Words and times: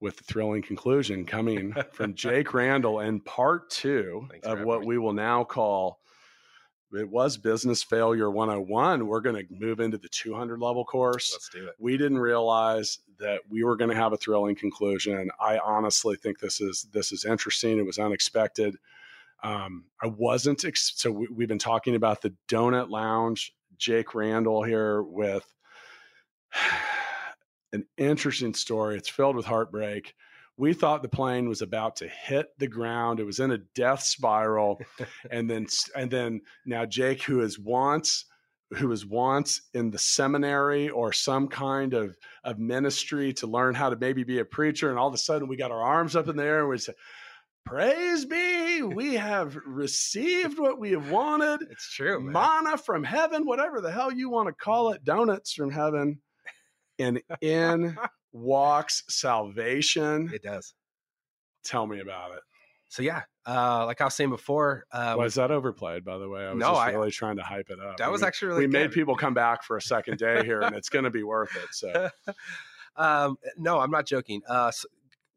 with 0.00 0.16
the 0.16 0.24
thrilling 0.24 0.62
conclusion 0.62 1.24
coming 1.24 1.74
from 1.92 2.14
Jake 2.14 2.54
Randall 2.54 3.00
and 3.00 3.24
part 3.24 3.70
two 3.70 4.26
Thanks 4.30 4.46
of 4.46 4.60
what 4.62 4.84
we 4.84 4.98
will 4.98 5.12
now 5.12 5.44
call 5.44 6.00
it 6.92 7.08
was 7.08 7.36
business 7.36 7.82
failure 7.82 8.30
101. 8.30 9.06
We're 9.06 9.20
going 9.20 9.36
to 9.36 9.54
move 9.54 9.78
into 9.80 9.98
the 9.98 10.08
200 10.08 10.60
level 10.60 10.84
course. 10.84 11.32
Let's 11.32 11.48
do 11.48 11.68
it. 11.68 11.74
We 11.78 11.96
didn't 11.96 12.18
realize 12.18 12.98
that 13.20 13.42
we 13.48 13.62
were 13.62 13.76
going 13.76 13.90
to 13.90 13.96
have 13.96 14.12
a 14.12 14.16
thrilling 14.16 14.56
conclusion. 14.56 15.30
I 15.40 15.58
honestly 15.58 16.16
think 16.16 16.40
this 16.40 16.60
is 16.60 16.88
this 16.92 17.12
is 17.12 17.24
interesting. 17.24 17.78
It 17.78 17.86
was 17.86 17.98
unexpected. 17.98 18.76
Um, 19.42 19.84
I 20.02 20.08
wasn't 20.08 20.64
ex- 20.64 20.92
so 20.96 21.12
we, 21.12 21.28
we've 21.28 21.48
been 21.48 21.58
talking 21.58 21.94
about 21.94 22.22
the 22.22 22.34
Donut 22.48 22.90
Lounge. 22.90 23.54
Jake 23.78 24.14
Randall 24.14 24.62
here 24.62 25.02
with 25.02 25.46
an 27.72 27.84
interesting 27.96 28.54
story. 28.54 28.96
It's 28.96 29.08
filled 29.08 29.36
with 29.36 29.46
heartbreak. 29.46 30.14
We 30.56 30.74
thought 30.74 31.02
the 31.02 31.08
plane 31.08 31.48
was 31.48 31.62
about 31.62 31.96
to 31.96 32.08
hit 32.08 32.48
the 32.58 32.68
ground. 32.68 33.18
It 33.18 33.24
was 33.24 33.40
in 33.40 33.50
a 33.50 33.58
death 33.58 34.02
spiral, 34.02 34.80
and 35.30 35.48
then 35.48 35.66
and 35.96 36.10
then 36.10 36.42
now 36.66 36.84
Jake, 36.84 37.22
who 37.22 37.40
is 37.40 37.58
once 37.58 38.26
who 38.76 38.88
was 38.88 39.04
once 39.04 39.62
in 39.74 39.90
the 39.90 39.98
seminary 39.98 40.90
or 40.90 41.12
some 41.12 41.48
kind 41.48 41.92
of 41.94 42.16
of 42.44 42.58
ministry 42.58 43.32
to 43.32 43.46
learn 43.46 43.74
how 43.74 43.90
to 43.90 43.96
maybe 43.96 44.22
be 44.22 44.38
a 44.38 44.44
preacher, 44.44 44.90
and 44.90 44.98
all 44.98 45.08
of 45.08 45.14
a 45.14 45.18
sudden 45.18 45.48
we 45.48 45.56
got 45.56 45.72
our 45.72 45.82
arms 45.82 46.14
up 46.14 46.28
in 46.28 46.36
the 46.36 46.44
air 46.44 46.60
and 46.60 46.68
we 46.68 46.78
said, 46.78 46.94
"Praise 47.64 48.24
be, 48.24 48.82
we 48.82 49.14
have 49.14 49.56
received 49.66 50.58
what 50.58 50.78
we 50.78 50.92
have 50.92 51.10
wanted." 51.10 51.62
It's 51.70 51.90
true, 51.92 52.20
man. 52.20 52.32
manna 52.32 52.76
from 52.76 53.02
heaven, 53.02 53.44
whatever 53.44 53.80
the 53.80 53.90
hell 53.90 54.12
you 54.12 54.30
want 54.30 54.48
to 54.48 54.52
call 54.52 54.92
it, 54.92 55.04
donuts 55.04 55.52
from 55.52 55.70
heaven. 55.70 56.20
And 57.00 57.20
in 57.40 57.96
walks 58.32 59.02
salvation. 59.08 60.30
it 60.32 60.42
does. 60.42 60.74
Tell 61.64 61.86
me 61.86 62.00
about 62.00 62.32
it. 62.32 62.40
So 62.88 63.02
yeah, 63.02 63.22
uh, 63.46 63.86
like 63.86 64.00
I 64.00 64.04
was 64.04 64.14
saying 64.14 64.30
before, 64.30 64.84
uh, 64.92 65.14
Was 65.16 65.34
that 65.34 65.50
overplayed, 65.52 66.04
by 66.04 66.18
the 66.18 66.28
way? 66.28 66.44
I 66.46 66.50
was 66.52 66.58
No, 66.58 66.68
just 66.70 66.80
I- 66.80 66.90
really 66.90 67.10
trying 67.12 67.36
to 67.36 67.42
hype 67.42 67.70
it 67.70 67.78
up. 67.78 67.98
that 67.98 68.10
was 68.10 68.22
actually 68.22 68.48
really 68.48 68.60
we 68.62 68.72
made 68.72 68.90
people 68.90 69.14
come 69.14 69.34
back 69.34 69.62
for 69.62 69.76
a 69.76 69.82
second 69.82 70.18
day 70.18 70.44
here, 70.44 70.60
and 70.60 70.74
it's 70.74 70.88
going 70.88 71.04
to 71.04 71.10
be 71.10 71.22
worth 71.22 71.54
it. 71.56 71.68
So, 71.72 72.10
um, 72.96 73.36
no, 73.56 73.78
I'm 73.78 73.90
not 73.92 74.06
joking. 74.06 74.42
Uh, 74.48 74.68
s 74.68 74.84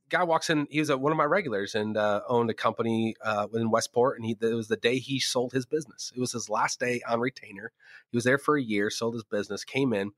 guy 0.09 0.23
walks 0.23 0.49
in. 0.49 0.65
He 0.71 0.79
was 0.79 0.89
a, 0.89 0.97
one 0.97 1.11
of 1.11 1.17
my 1.17 1.23
regulars 1.25 1.75
and 1.75 1.95
uh, 1.95 2.21
owned 2.27 2.49
a 2.49 2.53
company 2.55 3.15
uh, 3.23 3.47
in 3.53 3.69
Westport. 3.69 4.17
And 4.17 4.25
he 4.25 4.35
it 4.41 4.53
was 4.53 4.67
the 4.67 4.77
day 4.77 4.97
he 4.97 5.19
sold 5.19 5.53
his 5.53 5.65
business. 5.65 6.11
It 6.15 6.19
was 6.19 6.31
his 6.31 6.49
last 6.49 6.79
day 6.79 7.01
on 7.07 7.19
retainer. 7.19 7.71
He 8.11 8.17
was 8.17 8.23
there 8.23 8.37
for 8.39 8.55
a 8.57 8.61
year, 8.63 8.89
sold 8.89 9.13
his 9.13 9.23
business, 9.23 9.63
came 9.63 9.93
in, 9.93 10.11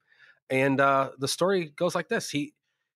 and 0.50 0.80
uh, 0.80 1.12
the 1.20 1.28
story 1.28 1.72
goes 1.76 1.96
like 1.96 2.10
this. 2.10 2.30
He 2.30 2.54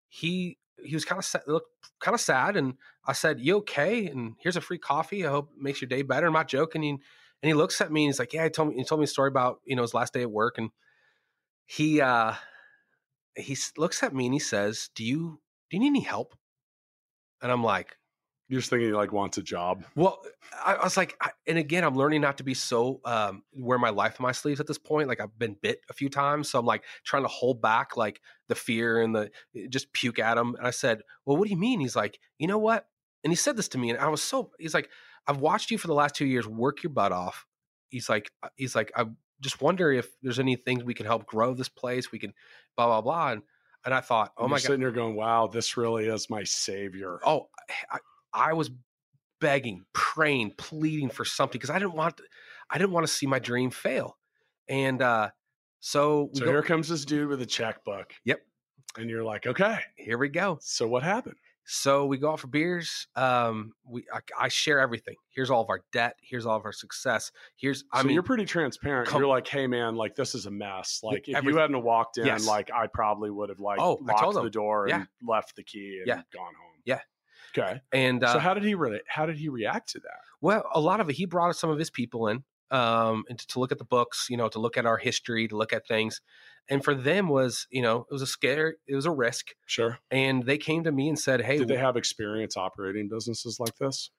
he 0.10 0.58
he 0.84 0.96
was 0.96 1.06
kind 1.06 1.20
of 1.20 1.26
sad, 1.26 1.44
looked 1.48 1.70
kind 2.02 2.16
of 2.16 2.22
sad, 2.22 2.56
and 2.58 2.76
I 3.06 3.14
said, 3.14 3.40
"You 3.40 3.58
okay?" 3.58 4.08
And 4.08 4.36
here's 4.40 4.58
a 4.58 4.62
free 4.62 4.78
coffee. 4.78 5.26
I 5.26 5.32
hope 5.32 5.50
it 5.56 5.62
makes 5.62 5.82
your 5.82 5.90
day 5.90 6.02
better. 6.02 6.28
I'm 6.28 6.34
not 6.34 6.48
joking. 6.48 6.84
And, 6.86 7.00
and 7.42 7.48
he 7.50 7.54
looks 7.54 7.82
at 7.82 7.92
me 7.92 8.06
and 8.06 8.10
he's 8.10 8.20
like, 8.20 8.34
"Yeah." 8.34 8.44
He 8.46 8.50
told 8.50 8.70
me 8.70 8.76
he 8.76 8.84
told 8.84 9.00
me 9.02 9.06
a 9.06 9.08
story 9.08 9.30
about 9.30 9.60
you 9.66 9.76
know 9.76 9.82
his 9.84 9.94
last 9.94 10.14
day 10.14 10.22
at 10.22 10.32
work, 10.32 10.58
and 10.58 10.70
he 11.66 12.02
uh 12.02 12.34
he 13.36 13.58
looks 13.78 14.04
at 14.04 14.14
me 14.14 14.26
and 14.26 14.34
he 14.34 14.40
says, 14.40 14.90
"Do 14.96 15.04
you 15.04 15.42
do 15.70 15.78
you 15.78 15.82
need 15.82 15.88
any 15.88 16.02
help?" 16.02 16.36
And 17.42 17.52
I'm 17.52 17.64
like, 17.64 17.98
you're 18.50 18.60
just 18.60 18.70
thinking 18.70 18.90
he 18.90 18.94
like 18.94 19.14
wants 19.14 19.38
a 19.38 19.44
job. 19.44 19.86
"Well," 19.96 20.22
I, 20.66 20.76
I 20.76 20.84
was 20.84 20.98
like, 20.98 21.16
I, 21.22 21.32
and 21.48 21.58
again, 21.58 21.84
I'm 21.84 21.96
learning 21.96 22.22
not 22.22 22.38
to 22.40 22.44
be 22.44 22.54
so 22.54 23.02
um, 23.06 23.44
wear 23.54 23.78
my 23.78 23.90
life 23.92 24.20
in 24.20 24.24
my 24.24 24.32
sleeves 24.32 24.60
at 24.60 24.68
this 24.68 24.78
point. 24.78 25.08
Like 25.08 25.22
I've 25.22 25.38
been 25.38 25.56
bit 25.62 25.82
a 25.90 25.94
few 25.94 26.10
times, 26.10 26.50
so 26.50 26.60
I'm 26.60 26.66
like 26.66 26.84
trying 27.06 27.24
to 27.24 27.30
hold 27.30 27.62
back 27.62 27.96
like 27.98 28.22
the 28.48 28.56
fear 28.56 29.02
and 29.02 29.16
the 29.16 29.32
eh, 29.56 29.68
just 29.70 29.94
puke 29.94 30.20
at 30.20 30.38
him. 30.38 30.56
And 30.56 30.68
I 30.68 30.72
said, 30.72 31.04
"Well, 31.26 31.38
what 31.38 31.46
do 31.46 31.52
you 31.52 31.58
mean?" 31.60 31.80
He's 31.80 31.96
like, 31.96 32.20
"You 32.38 32.48
know 32.48 32.58
what?" 32.58 32.88
And 33.24 33.32
he 33.32 33.36
said 33.38 33.58
this 33.58 33.68
to 33.70 33.78
me, 33.78 33.92
and 33.92 34.00
I 34.00 34.08
was 34.10 34.24
so 34.24 34.52
he's 34.60 34.74
like, 34.74 34.90
"I've 35.28 35.38
watched 35.40 35.72
you 35.72 35.78
for 35.78 35.88
the 35.88 35.94
last 35.94 36.16
two 36.16 36.26
years 36.26 36.48
work 36.48 36.84
your 36.84 36.92
butt 36.92 37.12
off." 37.12 37.46
He's 37.90 38.10
like, 38.10 38.32
uh, 38.44 38.50
he's 38.56 38.76
like, 38.76 38.92
I 38.96 39.06
just 39.42 39.62
wonder 39.62 39.92
if 39.92 40.16
there's 40.22 40.40
any 40.40 40.56
things 40.56 40.84
we 40.84 40.94
can 40.94 41.06
help 41.08 41.26
grow 41.26 41.54
this 41.54 41.70
place. 41.70 42.12
We 42.12 42.20
can 42.20 42.34
blah 42.76 42.88
blah 42.88 43.02
blah. 43.02 43.32
And 43.34 43.42
and 43.86 43.94
I 43.94 44.02
thought, 44.02 44.34
oh 44.38 44.44
And 44.44 44.52
my 44.52 44.56
you're 44.56 44.60
god, 44.60 44.68
sitting 44.68 44.82
there 44.82 44.92
going, 44.92 45.16
"Wow, 45.16 45.48
this 45.48 45.78
really 45.78 46.08
is 46.08 46.30
my 46.30 46.44
savior." 46.44 47.20
oh 47.26 47.50
I, 47.92 48.00
I 48.34 48.54
was 48.54 48.70
begging 49.40 49.86
praying 49.94 50.52
pleading 50.58 51.10
for 51.10 51.24
something 51.24 51.58
because 51.58 51.70
i 51.70 51.80
didn't 51.80 51.94
want 51.94 52.20
i 52.70 52.78
didn't 52.78 52.92
want 52.92 53.08
to 53.08 53.12
see 53.14 53.26
my 53.26 53.40
dream 53.40 53.70
fail 53.72 54.18
and 54.68 55.02
uh 55.02 55.30
so 55.80 56.30
so 56.34 56.44
go, 56.44 56.52
here 56.52 56.62
comes 56.62 56.90
this 56.90 57.06
dude 57.06 57.30
with 57.30 57.42
a 57.42 57.46
checkbook. 57.46 58.12
Yep. 58.26 58.42
And 58.98 59.10
you're 59.10 59.24
like, 59.24 59.48
"Okay, 59.48 59.80
here 59.96 60.18
we 60.18 60.28
go 60.28 60.58
so 60.62 60.88
what 60.90 61.04
happened?" 61.04 61.36
so 61.64 62.06
we 62.06 62.18
go 62.18 62.32
out 62.32 62.40
for 62.40 62.48
beers 62.48 63.08
um 63.16 63.72
we 63.88 64.04
I, 64.14 64.20
I 64.38 64.48
share 64.50 64.80
everything 64.80 65.16
here's 65.30 65.50
all 65.52 65.62
of 65.62 65.70
our 65.70 65.82
debt 65.94 66.16
here's 66.22 66.46
all 66.48 66.58
of 66.58 66.66
our 66.66 66.72
success 66.74 67.32
here's 67.58 67.84
i 67.94 68.02
so 68.02 68.08
mean 68.08 68.16
you're 68.16 68.24
pretty 68.24 68.46
transparent. 68.46 69.08
com- 69.08 69.22
you're 69.22 69.30
like, 69.30 69.48
hey 69.48 69.68
man, 69.68 69.96
like 69.96 70.16
this 70.16 70.34
is 70.36 70.48
a 70.48 70.52
mess. 70.52 71.00
Like 71.04 71.30
if 71.30 71.44
you 71.46 71.56
hadn't 71.58 71.82
walked 71.84 72.18
in, 72.18 72.26
Yes. 72.26 72.46
like 72.46 72.72
I 72.74 72.88
probably 72.88 73.30
would 73.30 73.48
have 73.50 73.60
like 73.62 73.80
Oh, 73.80 74.00
locked 74.02 74.34
the 74.34 74.50
door 74.50 74.88
and 74.90 75.08
left 75.26 75.56
the 75.56 75.64
key 75.64 76.00
and 76.00 76.08
Yeah. 76.08 76.22
gone 76.34 76.54
home. 76.60 76.82
Yeah. 76.84 77.00
Okay. 77.58 77.82
and 77.92 78.24
uh 78.24 78.34
so 78.34 78.40
how 78.40 78.54
did 78.54 78.64
he 78.64 78.76
really? 78.76 79.02
How 79.08 79.26
did 79.26 79.38
he 79.38 79.50
react 79.50 79.90
to 79.92 80.00
that? 80.00 80.20
Well, 80.42 80.64
a 80.74 80.80
lot 80.80 81.00
of 81.00 81.10
it, 81.10 81.14
he 81.14 81.26
brought 81.26 81.56
some 81.56 81.70
of 81.70 81.80
his 81.80 81.90
people 81.90 82.28
in 82.28 82.44
um, 82.72 83.24
and 83.30 83.40
to, 83.40 83.48
to 83.48 83.60
look 83.60 83.72
at 83.72 83.78
the 83.78 83.86
books, 83.86 84.28
you 84.30 84.38
know, 84.38 84.48
to 84.50 84.60
look 84.60 84.78
at 84.78 84.86
our 84.86 84.98
history, 84.98 85.48
to 85.48 85.58
look 85.58 85.74
at 85.74 85.88
things. 85.88 86.22
And 86.70 86.84
for 86.84 86.94
them 86.94 87.28
was, 87.28 87.68
you 87.72 87.82
know, 87.82 88.06
it 88.10 88.14
was 88.14 88.22
a 88.22 88.28
scare, 88.28 88.76
it 88.88 88.96
was 88.96 89.06
a 89.06 89.12
risk. 89.12 89.48
Sure. 89.66 89.98
And 90.12 90.44
they 90.44 90.58
came 90.58 90.84
to 90.84 90.92
me 90.92 91.10
and 91.10 91.18
said, 91.18 91.42
Hey, 91.42 91.58
Did 91.58 91.68
they 91.68 91.78
have 91.78 91.98
experience 91.98 92.56
operating 92.56 93.10
businesses 93.10 93.60
like 93.60 93.76
this? 93.78 94.12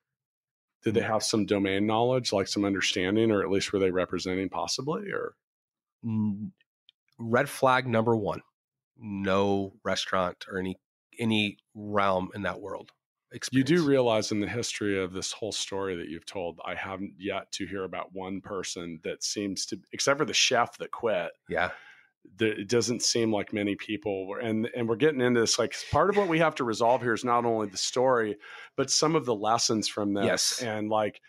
Did 0.83 0.95
they 0.95 1.03
have 1.03 1.23
some 1.23 1.45
domain 1.45 1.87
knowledge, 1.87 2.33
like 2.33 2.49
some 2.49 2.65
understanding, 2.65 3.31
or 3.31 3.43
at 3.43 3.51
least 3.51 3.73
were 3.73 3.79
they 3.79 3.91
representing 3.91 4.49
possibly? 4.49 5.11
Or 5.13 5.35
red 7.19 7.49
flag 7.49 7.87
number 7.87 8.17
one, 8.17 8.41
no 8.99 9.75
restaurant 9.85 10.47
or 10.51 10.59
any, 10.59 10.77
any 11.19 11.59
realm 11.75 12.31
in 12.35 12.43
that 12.43 12.61
world. 12.61 12.93
You 13.53 13.65
do 13.65 13.85
realize 13.87 14.33
in 14.33 14.41
the 14.41 14.49
history 14.49 15.03
of 15.03 15.13
this 15.13 15.33
whole 15.33 15.53
story 15.53 15.97
that 15.97 16.09
you've 16.09 16.27
told, 16.27 16.61
I 16.65 16.75
haven't 16.75 17.15
yet 17.19 17.51
to 17.53 17.67
hear 17.67 17.85
about 17.85 18.13
one 18.13 18.41
person 18.41 19.01
that 19.05 19.23
seems 19.23 19.67
to, 19.67 19.79
except 19.93 20.19
for 20.19 20.25
the 20.25 20.35
chef 20.35 20.77
that 20.79 20.91
quit, 20.91 21.31
yeah. 21.49 21.71
there, 22.37 22.53
it 22.53 22.69
doesn't 22.69 23.03
seem 23.03 23.33
like 23.33 23.53
many 23.53 23.77
people 23.77 24.27
were, 24.27 24.39
and 24.41 24.69
and 24.77 24.89
we're 24.89 24.97
getting 24.97 25.21
into 25.21 25.41
this 25.41 25.59
like 25.59 25.75
part 25.91 26.11
of 26.11 26.17
what 26.17 26.29
we 26.29 26.39
have 26.41 26.55
to 26.57 26.65
resolve 26.65 27.03
here 27.03 27.15
is 27.15 27.25
not 27.25 27.45
only 27.45 27.69
the 27.69 27.77
story 27.77 28.37
but 28.77 28.91
some 28.91 29.15
of 29.17 29.25
the 29.25 29.35
lessons 29.35 29.89
from 29.89 30.13
this 30.15 30.25
Yes. 30.27 30.63
and 30.63 30.89
like 30.89 31.21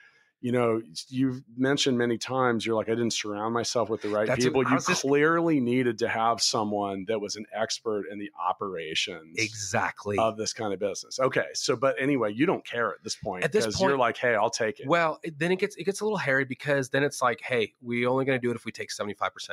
you 0.42 0.52
know 0.52 0.82
you've 1.10 1.44
mentioned 1.56 1.98
many 1.98 2.18
times 2.18 2.66
you're 2.66 2.76
like 2.76 2.88
i 2.90 2.92
didn't 2.92 3.14
surround 3.14 3.54
myself 3.54 3.90
with 3.90 4.02
the 4.02 4.10
right 4.10 4.28
That's- 4.28 4.44
people 4.44 4.64
you 4.70 4.78
clearly 4.80 5.60
needed 5.60 6.00
to 6.00 6.08
have 6.08 6.42
someone 6.42 7.06
that 7.08 7.22
was 7.22 7.36
an 7.36 7.46
expert 7.54 8.06
in 8.12 8.18
the 8.18 8.32
operations 8.40 9.36
Exactly. 9.38 10.18
of 10.18 10.38
this 10.38 10.54
kind 10.54 10.74
of 10.74 10.80
business 10.80 11.20
okay 11.20 11.46
so 11.54 11.76
but 11.76 11.96
anyway 12.00 12.34
you 12.34 12.46
don't 12.46 12.66
care 12.66 12.90
at 12.90 13.04
this 13.04 13.16
point 13.16 13.44
At 13.44 13.52
this 13.52 13.66
'cause 13.66 13.80
you're 13.82 13.98
like 13.98 14.18
hey 14.18 14.36
i'll 14.36 14.50
take 14.50 14.80
it 14.80 14.88
well, 14.88 15.20
it- 15.24 15.38
then 15.38 15.52
it 15.52 15.60
gets, 15.60 15.76
it 15.76 15.84
gets 15.84 16.02
a 16.02 16.04
little 16.04 16.18
hairy 16.18 16.44
because 16.46 16.90
then 16.90 17.04
it's 17.04 17.22
like, 17.22 17.40
Hey, 17.42 17.74
we 17.82 18.06
only 18.06 18.26
going 18.26 18.40
to 18.40 18.46
do 18.46 18.52
it 18.52 18.56
if 18.56 18.66
we 18.66 18.72
take 18.72 18.90
75%. 18.92 19.52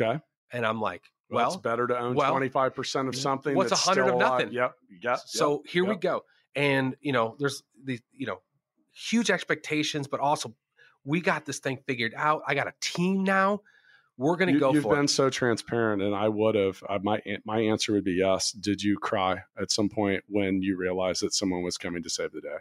okay 0.00 0.20
And 0.52 0.64
I'm 0.66 0.80
like, 0.80 1.02
well, 1.28 1.44
well, 1.44 1.52
it's 1.54 1.62
better 1.62 1.86
to 1.86 1.98
own 1.98 2.14
well, 2.14 2.32
25% 2.34 3.08
of 3.08 3.14
something 3.14 3.54
what's 3.54 3.70
that's 3.70 3.86
100 3.86 4.08
of 4.08 4.14
alive. 4.14 4.30
nothing? 4.40 4.52
yep 4.52 4.74
yep 5.02 5.18
so 5.26 5.52
yep, 5.52 5.60
here 5.72 5.84
we 5.84 5.96
go 5.96 6.24
and 6.56 6.96
you 7.00 7.12
know 7.12 7.36
there's 7.38 7.62
the 7.84 8.00
you 8.16 8.26
know 8.26 8.40
huge 9.08 9.30
expectations 9.30 10.06
but 10.06 10.20
also 10.20 10.54
we 11.04 11.20
got 11.20 11.46
this 11.46 11.58
thing 11.58 11.78
figured 11.86 12.12
out 12.16 12.42
i 12.46 12.54
got 12.54 12.66
a 12.66 12.74
team 12.80 13.24
now 13.24 13.60
we're 14.20 14.36
gonna 14.36 14.52
you, 14.52 14.60
go 14.60 14.70
You've 14.74 14.84
been 14.84 15.04
it 15.04 15.10
so 15.10 15.30
transparent, 15.30 16.02
and 16.02 16.14
I 16.14 16.28
would 16.28 16.54
have. 16.54 16.84
Uh, 16.86 16.98
my 17.02 17.22
my 17.46 17.58
answer 17.58 17.94
would 17.94 18.04
be 18.04 18.12
yes. 18.12 18.52
Did 18.52 18.82
you 18.82 18.98
cry 18.98 19.38
at 19.58 19.70
some 19.70 19.88
point 19.88 20.22
when 20.28 20.60
you 20.60 20.76
realized 20.76 21.22
that 21.22 21.32
someone 21.32 21.62
was 21.62 21.78
coming 21.78 22.02
to 22.02 22.10
save 22.10 22.32
the 22.32 22.42
day? 22.42 22.58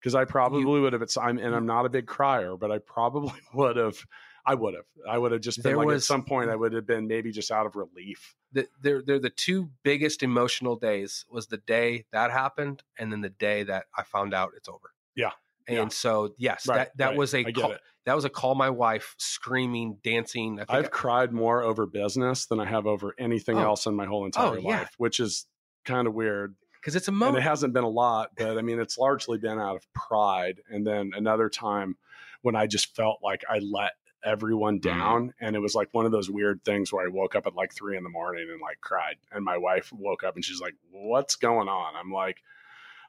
Because 0.00 0.16
I 0.16 0.24
probably 0.24 0.64
would 0.64 0.92
have. 0.92 1.02
It's 1.02 1.16
I'm 1.16 1.38
and 1.38 1.54
I'm 1.54 1.64
not 1.64 1.86
a 1.86 1.88
big 1.88 2.06
crier, 2.06 2.56
but 2.56 2.72
I 2.72 2.78
probably 2.78 3.40
would 3.54 3.76
have. 3.76 3.96
I 4.44 4.56
would 4.56 4.74
have. 4.74 4.84
I 5.08 5.16
would 5.16 5.30
have 5.30 5.42
just 5.42 5.62
been 5.62 5.76
like 5.76 5.88
at 5.90 6.02
some 6.02 6.24
point. 6.24 6.50
I 6.50 6.56
would 6.56 6.72
have 6.72 6.88
been 6.88 7.06
maybe 7.06 7.30
just 7.30 7.52
out 7.52 7.66
of 7.66 7.76
relief. 7.76 8.34
the, 8.50 8.66
they're 8.82 9.00
they're 9.00 9.20
the 9.20 9.30
two 9.30 9.70
biggest 9.84 10.24
emotional 10.24 10.74
days 10.74 11.24
was 11.30 11.46
the 11.46 11.58
day 11.58 12.04
that 12.10 12.32
happened 12.32 12.82
and 12.98 13.12
then 13.12 13.20
the 13.20 13.30
day 13.30 13.62
that 13.62 13.84
I 13.96 14.02
found 14.02 14.34
out 14.34 14.54
it's 14.56 14.68
over. 14.68 14.90
Yeah. 15.14 15.30
And 15.68 15.76
Yeah. 15.76 15.88
so 15.88 16.34
yes, 16.38 16.66
Right, 16.66 16.76
that 16.76 16.96
that 16.98 17.06
right. 17.08 17.16
was 17.18 17.34
a 17.34 17.44
call, 17.44 17.72
it. 17.72 17.80
that 18.04 18.14
was 18.14 18.24
a 18.24 18.30
call 18.30 18.54
my 18.54 18.70
wife 18.70 19.14
screaming, 19.18 19.98
dancing. 20.02 20.60
I 20.68 20.78
I've 20.78 20.90
cried 20.90 21.32
more 21.32 21.62
over 21.62 21.86
business 21.86 22.46
than 22.46 22.60
I 22.60 22.64
have 22.66 22.86
over 22.86 23.14
anything 23.18 23.58
Oh. 23.58 23.62
else 23.64 23.86
in 23.86 23.94
my 23.94 24.06
whole 24.06 24.24
entire 24.26 24.58
yeah. 24.58 24.78
life, 24.80 24.94
which 24.98 25.20
is 25.20 25.46
kind 25.84 26.06
of 26.06 26.14
weird. 26.14 26.54
because 26.80 26.94
it's 26.94 27.08
a 27.08 27.12
moment. 27.12 27.38
and 27.38 27.44
it 27.44 27.48
hasn't 27.48 27.72
been 27.74 27.82
a 27.84 27.88
lot, 27.88 28.30
but 28.36 28.56
I 28.58 28.62
mean, 28.62 28.78
it's 28.78 28.96
largely 28.96 29.38
been 29.38 29.58
out 29.58 29.74
of 29.74 29.92
pride. 29.92 30.60
And 30.70 30.86
then 30.86 31.10
another 31.16 31.48
time 31.48 31.96
when 32.42 32.54
I 32.54 32.68
just 32.68 32.94
felt 32.94 33.18
like 33.24 33.42
I 33.50 33.58
let 33.58 33.92
everyone 34.24 34.78
Mm-hmm. 34.80 34.98
down, 34.98 35.34
and 35.40 35.56
it 35.56 35.58
was 35.58 35.74
like 35.74 35.88
one 35.92 36.06
of 36.06 36.12
those 36.12 36.30
weird 36.30 36.64
things 36.64 36.92
where 36.92 37.04
I 37.04 37.08
woke 37.08 37.34
up 37.34 37.46
at 37.48 37.54
like 37.56 37.74
three 37.74 37.96
in 37.96 38.04
the 38.04 38.08
morning 38.10 38.46
and 38.52 38.60
like 38.60 38.80
cried, 38.80 39.16
and 39.32 39.44
my 39.44 39.56
wife 39.56 39.92
woke 39.92 40.22
up 40.22 40.36
and 40.36 40.44
she's 40.44 40.60
like, 40.60 40.74
"What's 40.92 41.34
going 41.36 41.68
on?" 41.68 41.94
I'm 41.96 42.12
like. 42.12 42.38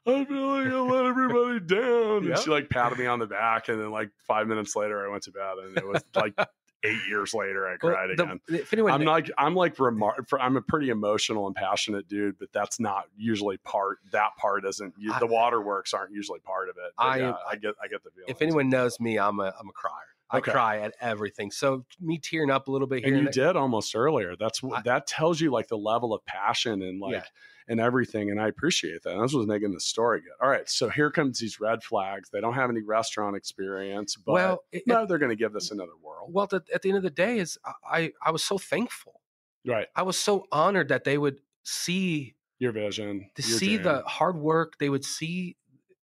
I 0.08 0.24
feel 0.24 0.46
like 0.48 0.66
I 0.66 0.80
let 0.80 1.04
everybody 1.06 1.60
down. 1.60 2.24
Yeah. 2.24 2.30
And 2.30 2.38
she 2.38 2.50
like 2.50 2.70
patted 2.70 2.98
me 2.98 3.06
on 3.06 3.18
the 3.18 3.26
back, 3.26 3.68
and 3.68 3.80
then 3.80 3.90
like 3.90 4.10
five 4.26 4.46
minutes 4.46 4.74
later, 4.76 5.04
I 5.06 5.10
went 5.10 5.22
to 5.24 5.30
bed, 5.32 5.58
and 5.64 5.76
it 5.76 5.86
was 5.86 6.02
like 6.14 6.34
eight 6.84 6.98
years 7.08 7.34
later, 7.34 7.66
I 7.66 7.76
Well, 7.82 7.92
cried 7.94 8.10
the- 8.16 8.22
again. 8.22 8.40
if 8.48 8.72
anyone, 8.72 8.92
I'm 8.92 9.04
like 9.04 9.30
I'm 9.36 9.54
like 9.54 9.76
remar- 9.76 10.26
for, 10.28 10.40
I'm 10.40 10.56
a 10.56 10.62
pretty 10.62 10.90
emotional 10.90 11.46
and 11.46 11.54
passionate 11.56 12.08
dude, 12.08 12.38
but 12.38 12.48
that's 12.52 12.78
not 12.80 13.04
usually 13.16 13.56
part. 13.58 13.98
That 14.12 14.30
part 14.38 14.64
isn't. 14.64 14.94
You, 14.98 15.12
I- 15.12 15.18
the 15.18 15.26
waterworks 15.26 15.92
aren't 15.94 16.12
usually 16.12 16.40
part 16.40 16.68
of 16.68 16.76
it. 16.76 16.92
But 16.96 17.04
I- 17.04 17.16
yeah, 17.18 17.34
I 17.50 17.56
get 17.56 17.74
I 17.82 17.88
get 17.88 18.02
the 18.04 18.10
feeling. 18.10 18.28
if 18.28 18.40
anyone 18.42 18.68
knows 18.68 18.98
me, 19.00 19.18
I'm 19.18 19.40
a 19.40 19.52
I'm 19.60 19.68
a 19.68 19.72
crier. 19.72 19.92
I 20.30 20.38
Okay. 20.38 20.52
cry 20.52 20.80
at 20.80 20.94
everything. 21.00 21.50
So 21.50 21.86
me 22.02 22.18
tearing 22.18 22.50
up 22.50 22.68
a 22.68 22.70
little 22.70 22.86
bit 22.86 22.98
here. 23.02 23.14
and 23.14 23.22
you 23.22 23.26
and 23.28 23.34
did 23.34 23.56
almost 23.56 23.96
earlier. 23.96 24.36
That's 24.38 24.62
what 24.62 24.84
that 24.84 25.06
tells 25.06 25.40
you 25.40 25.50
like 25.50 25.68
the 25.68 25.78
level 25.78 26.12
of 26.12 26.22
passion 26.26 26.82
and 26.82 27.00
like 27.00 27.12
Yeah. 27.14 27.22
And 27.68 27.78
everything. 27.80 28.30
And 28.30 28.40
I 28.40 28.48
appreciate 28.48 29.02
that. 29.02 29.12
And 29.12 29.22
that's 29.22 29.34
what's 29.34 29.46
making 29.46 29.72
the 29.72 29.80
story 29.80 30.20
good. 30.20 30.32
All 30.42 30.48
right, 30.50 30.68
so 30.68 30.88
here 30.88 31.10
comes 31.10 31.38
these 31.38 31.60
red 31.60 31.82
flags. 31.82 32.30
They 32.30 32.40
don't 32.40 32.54
have 32.54 32.70
any 32.70 32.82
restaurant 32.82 33.36
experience, 33.36 34.16
but 34.16 34.32
well, 34.32 34.64
it- 34.72 34.84
no, 34.86 35.06
they're 35.06 35.18
going 35.18 35.30
to 35.30 35.36
give 35.36 35.52
this 35.52 35.70
another 35.70 35.92
whirl. 36.02 36.26
well, 36.30 36.46
the, 36.46 36.62
at 36.74 36.82
the 36.82 36.88
end 36.88 36.96
of 36.98 37.04
the 37.04 37.10
day, 37.10 37.38
is 37.38 37.58
I 37.88 38.12
I 38.24 38.30
was 38.30 38.42
so 38.44 38.58
thankful. 38.58 39.20
Right, 39.66 39.86
I 39.94 40.02
was 40.02 40.18
so 40.18 40.46
honored 40.50 40.88
that 40.88 41.04
they 41.04 41.18
would 41.18 41.40
see 41.64 42.34
your 42.58 42.72
vision 42.72 43.30
to 43.34 43.42
your 43.42 43.58
see 43.58 43.76
dream. 43.76 43.82
the 43.82 44.02
hard 44.02 44.36
work 44.36 44.78
they 44.78 44.88
would 44.88 45.04
see 45.04 45.56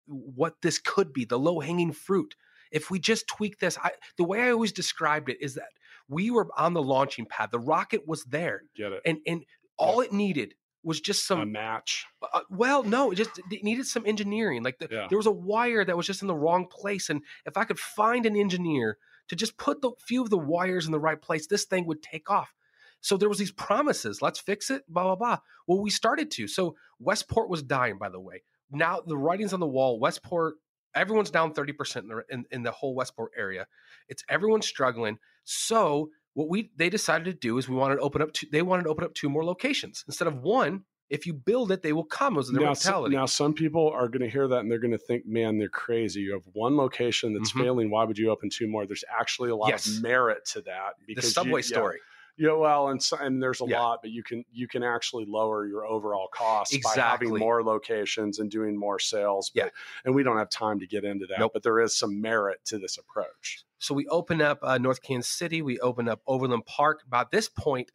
what 0.05 0.55
this 0.61 0.77
could 0.79 1.11
be 1.11 1.25
the 1.25 1.39
low 1.39 1.59
hanging 1.59 1.91
fruit 1.91 2.35
if 2.71 2.91
we 2.91 2.99
just 2.99 3.27
tweak 3.27 3.59
this 3.59 3.77
I, 3.83 3.91
the 4.17 4.23
way 4.23 4.41
i 4.41 4.51
always 4.51 4.71
described 4.71 5.27
it 5.29 5.37
is 5.41 5.55
that 5.55 5.69
we 6.07 6.29
were 6.31 6.47
on 6.57 6.73
the 6.73 6.81
launching 6.83 7.25
pad 7.25 7.49
the 7.51 7.59
rocket 7.59 8.07
was 8.07 8.23
there 8.25 8.61
get 8.77 8.91
it 8.93 9.01
and 9.05 9.17
and 9.25 9.43
all 9.77 9.99
it 10.01 10.13
needed 10.13 10.53
was 10.85 11.01
just 11.01 11.21
a 11.23 11.25
some 11.25 11.51
match. 11.51 12.05
uh, 12.33 12.41
well 12.49 12.83
no 12.83 13.11
it 13.11 13.15
just 13.15 13.31
it 13.51 13.63
needed 13.63 13.85
some 13.85 14.05
engineering 14.05 14.63
like 14.63 14.77
the, 14.79 14.87
Yeah. 14.89 15.07
there 15.09 15.17
was 15.17 15.25
a 15.25 15.31
wire 15.31 15.83
that 15.83 15.97
was 15.97 16.05
just 16.07 16.21
in 16.21 16.27
the 16.27 16.35
wrong 16.35 16.67
place 16.67 17.09
and 17.09 17.21
if 17.45 17.57
i 17.57 17.63
could 17.63 17.79
find 17.79 18.25
an 18.25 18.35
engineer 18.37 18.97
to 19.27 19.35
just 19.35 19.57
put 19.57 19.81
the 19.81 19.91
few 19.99 20.21
of 20.21 20.29
the 20.29 20.37
wires 20.37 20.85
in 20.85 20.91
the 20.91 20.99
right 20.99 21.21
place 21.21 21.47
this 21.47 21.65
thing 21.65 21.85
would 21.87 22.03
take 22.03 22.29
off. 22.29 22.53
So 23.01 23.17
there 23.17 23.29
was 23.29 23.37
these 23.39 23.51
promises 23.51 24.21
let's 24.21 24.39
fix 24.39 24.69
it 24.69 24.83
blah 24.87 25.03
blah 25.03 25.15
blah. 25.15 25.37
Well 25.67 25.81
we 25.81 25.89
started 25.89 26.29
to. 26.31 26.47
So 26.47 26.75
westport 26.99 27.49
was 27.49 27.63
dying 27.63 27.97
by 27.97 28.09
the 28.09 28.19
way. 28.19 28.43
Now 28.71 29.01
the 29.05 29.17
writing's 29.17 29.53
on 29.53 29.59
the 29.59 29.67
wall 29.67 29.99
westport 29.99 30.55
everyone's 30.95 31.29
down 31.29 31.53
30% 31.53 31.97
in 31.97 32.07
the, 32.07 32.23
in, 32.29 32.45
in 32.51 32.63
the 32.63 32.71
whole 32.71 32.95
westport 32.95 33.31
area. 33.37 33.67
It's 34.07 34.23
everyone's 34.29 34.65
struggling. 34.65 35.17
So 35.43 36.09
what 36.35 36.47
we 36.49 36.71
they 36.75 36.89
decided 36.89 37.25
to 37.25 37.33
do 37.33 37.57
is 37.57 37.67
we 37.67 37.75
wanted 37.75 37.95
to 37.95 38.01
open 38.01 38.21
up 38.21 38.31
two, 38.33 38.45
they 38.51 38.61
wanted 38.61 38.83
to 38.83 38.89
open 38.89 39.03
up 39.03 39.13
two 39.15 39.29
more 39.29 39.43
locations 39.43 40.03
instead 40.07 40.27
of 40.27 40.37
one 40.43 40.85
if 41.09 41.27
you 41.27 41.33
build 41.33 41.71
it 41.71 41.81
they 41.83 41.93
will 41.93 42.03
come 42.03 42.33
was 42.35 42.51
their 42.51 42.61
now, 42.61 42.67
mentality 42.69 43.15
now, 43.15 43.25
some 43.27 43.53
people 43.53 43.89
are 43.91 44.07
going 44.07 44.21
to 44.23 44.29
hear 44.29 44.47
that 44.47 44.59
and 44.59 44.71
they're 44.71 44.79
going 44.79 44.89
to 44.91 44.97
think, 44.97 45.23
man, 45.27 45.59
they're 45.59 45.69
crazy. 45.69 46.21
You 46.21 46.33
have 46.33 46.47
one 46.53 46.75
location 46.75 47.31
that's 47.33 47.51
Mhm. 47.51 47.61
failing. 47.61 47.89
Why 47.91 48.03
would 48.05 48.17
you 48.17 48.31
open 48.31 48.49
two 48.49 48.67
more? 48.67 48.87
There's 48.87 49.03
actually 49.07 49.51
a 49.51 49.55
lot 49.55 49.69
Yes. 49.69 49.85
of 49.97 50.01
merit 50.01 50.45
to 50.53 50.61
that. 50.61 50.93
the 50.99 51.05
Because 51.05 51.31
subway 51.33 51.59
you, 51.59 51.63
story 51.63 51.99
Yeah, 52.37 52.47
yeah, 52.47 52.53
well, 52.55 52.89
and 52.89 52.99
and 53.21 53.41
there's 53.41 53.61
a 53.61 53.65
Yeah. 53.65 53.79
lot, 53.79 53.99
but 54.01 54.09
you 54.11 54.23
can 54.23 54.43
you 54.51 54.67
can 54.67 54.81
actually 54.81 55.25
lower 55.25 55.67
your 55.67 55.85
overall 55.85 56.27
costs 56.33 56.75
by 56.83 56.95
having 56.95 57.37
more 57.37 57.63
locations 57.63 58.39
and 58.39 58.49
doing 58.49 58.75
more 58.75 58.97
sales. 58.99 59.51
But, 59.51 59.65
Yeah. 59.65 59.69
and 60.05 60.15
we 60.15 60.23
don't 60.23 60.37
have 60.37 60.49
time 60.49 60.79
to 60.79 60.87
get 60.87 61.03
into 61.05 61.27
that. 61.27 61.39
Nope. 61.39 61.51
But 61.53 61.61
there 61.63 61.79
is 61.79 61.95
some 61.95 62.19
merit 62.19 62.59
to 62.65 62.79
this 62.79 62.97
approach. 62.97 63.63
So 63.85 63.93
we 63.93 64.07
open 64.07 64.41
up 64.41 64.57
uh, 64.63 64.79
North 64.79 65.03
Kansas 65.03 65.31
City. 65.31 65.61
We 65.61 65.79
open 65.79 66.09
up 66.09 66.19
Overland 66.25 66.65
Park. 66.65 67.03
By 67.07 67.25
this 67.31 67.47
point, 67.47 67.91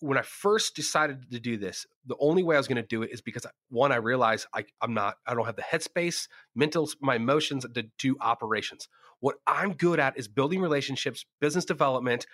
when 0.00 0.16
I 0.16 0.22
first 0.22 0.74
decided 0.74 1.30
to 1.30 1.38
do 1.38 1.58
this, 1.58 1.86
the 2.06 2.16
only 2.18 2.42
way 2.42 2.56
I 2.56 2.58
was 2.58 2.68
going 2.68 2.76
to 2.76 2.82
do 2.82 3.02
it 3.02 3.10
is 3.12 3.20
because 3.20 3.44
one, 3.68 3.92
I 3.92 3.96
realized 3.96 4.46
I, 4.54 4.64
I'm 4.80 4.94
not, 4.94 5.16
I 5.26 5.34
don't 5.34 5.44
have 5.44 5.56
the 5.56 5.62
headspace, 5.62 6.28
mental, 6.54 6.88
my 7.02 7.16
emotions 7.16 7.66
to 7.74 7.82
do 7.98 8.16
operations. 8.18 8.88
What 9.20 9.36
I'm 9.46 9.74
good 9.74 10.00
at 10.00 10.18
is 10.18 10.26
building 10.26 10.62
relationships, 10.62 11.26
business 11.38 11.66
development, 11.66 12.24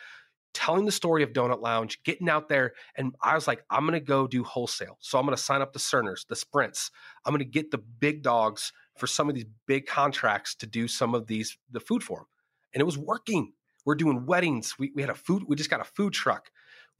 telling 0.54 0.84
the 0.84 0.92
story 0.92 1.24
of 1.24 1.32
Donut 1.32 1.60
Lounge, 1.60 2.00
getting 2.04 2.28
out 2.28 2.48
there. 2.48 2.74
And 2.94 3.16
I 3.20 3.34
was 3.34 3.48
like, 3.48 3.64
I'm 3.68 3.82
going 3.82 3.98
to 3.98 4.00
go 4.00 4.28
do 4.28 4.44
wholesale. 4.44 4.96
So 5.00 5.18
I'm 5.18 5.26
going 5.26 5.36
to 5.36 5.42
sign 5.42 5.60
up 5.60 5.72
the 5.72 5.80
Cerners, 5.80 6.24
the 6.28 6.36
Sprints. 6.36 6.92
I'm 7.24 7.32
going 7.32 7.40
to 7.40 7.44
get 7.50 7.72
the 7.72 7.78
big 7.78 8.22
dogs 8.22 8.72
for 8.96 9.08
some 9.08 9.28
of 9.28 9.34
these 9.34 9.46
big 9.66 9.86
contracts 9.86 10.54
to 10.56 10.68
do 10.68 10.86
some 10.86 11.16
of 11.16 11.26
these, 11.26 11.58
the 11.68 11.80
food 11.80 12.04
for 12.04 12.18
them. 12.18 12.26
And 12.74 12.80
it 12.80 12.84
was 12.84 12.98
working. 12.98 13.52
We're 13.84 13.94
doing 13.94 14.26
weddings. 14.26 14.78
We, 14.78 14.92
we 14.94 15.02
had 15.02 15.10
a 15.10 15.14
food, 15.14 15.44
we 15.46 15.56
just 15.56 15.70
got 15.70 15.80
a 15.80 15.84
food 15.84 16.12
truck. 16.12 16.50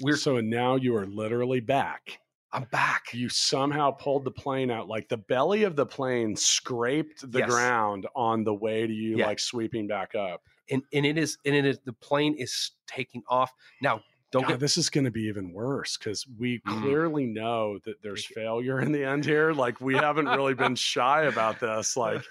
We're, 0.01 0.17
so 0.17 0.37
and 0.39 0.49
now 0.49 0.77
you 0.77 0.97
are 0.97 1.07
literally 1.07 1.61
back. 1.61 2.21
I'm 2.53 2.65
back. 2.65 3.13
You 3.13 3.29
somehow 3.29 3.93
pulled 3.93 4.25
the 4.25 4.31
plane 4.33 4.71
out, 4.71 4.89
like 4.89 5.09
the 5.09 5.19
belly 5.19 5.63
of 5.63 5.77
the 5.77 5.87
plane 5.87 6.35
scraped 6.35 7.31
the 7.31 7.39
Yes. 7.41 7.49
ground 7.49 8.07
on 8.17 8.43
the 8.43 8.55
way 8.55 8.87
to 8.87 8.93
you, 8.93 9.19
like 9.19 9.39
sweeping 9.39 9.87
back 9.87 10.15
up. 10.15 10.43
And, 10.71 10.83
and 10.93 11.07
it 11.07 11.17
is, 11.17 11.39
and 11.45 11.55
it 11.55 11.65
is, 11.65 11.79
the 11.85 11.93
plane 11.93 12.35
is 12.37 12.73
taking 12.87 13.23
off. 13.29 13.53
Now, 13.83 14.03
don't 14.33 14.43
God, 14.43 14.49
get, 14.49 14.61
this 14.61 14.77
is 14.79 14.89
going 14.91 15.05
to 15.05 15.11
be 15.11 15.23
even 15.23 15.53
worse 15.53 15.97
because 15.97 16.27
we 16.39 16.61
Mm. 16.61 16.81
clearly 16.81 17.27
know 17.27 17.79
that 17.85 18.03
there's 18.03 18.25
failure 18.25 18.81
in 18.81 18.91
the 18.91 19.05
end 19.05 19.25
here. 19.25 19.53
Like 19.53 19.81
we 19.81 19.95
haven't 19.95 20.27
really 20.27 20.55
been 20.55 20.75
shy 20.75 21.25
about 21.25 21.61
this. 21.61 21.97
Like, 21.97 22.25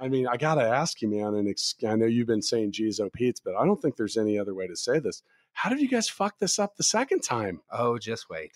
I 0.00 0.08
mean, 0.08 0.26
I 0.26 0.36
got 0.36 0.56
to 0.56 0.62
ask 0.62 1.00
you, 1.02 1.08
man. 1.08 1.34
And 1.34 1.48
ex- 1.48 1.74
I 1.86 1.94
know 1.96 2.06
you've 2.06 2.26
been 2.26 2.42
saying 2.42 2.72
Gizo 2.72 3.12
Pete's, 3.12 3.40
but 3.40 3.54
I 3.56 3.64
don't 3.64 3.80
think 3.80 3.96
there's 3.96 4.16
any 4.16 4.38
other 4.38 4.54
way 4.54 4.66
to 4.66 4.76
say 4.76 4.98
this. 4.98 5.22
How 5.52 5.68
did 5.70 5.80
you 5.80 5.88
guys 5.88 6.08
fuck 6.08 6.38
this 6.38 6.58
up 6.58 6.76
the 6.76 6.82
second 6.82 7.20
time? 7.20 7.60
Oh, 7.70 7.98
just 7.98 8.28
wait. 8.30 8.52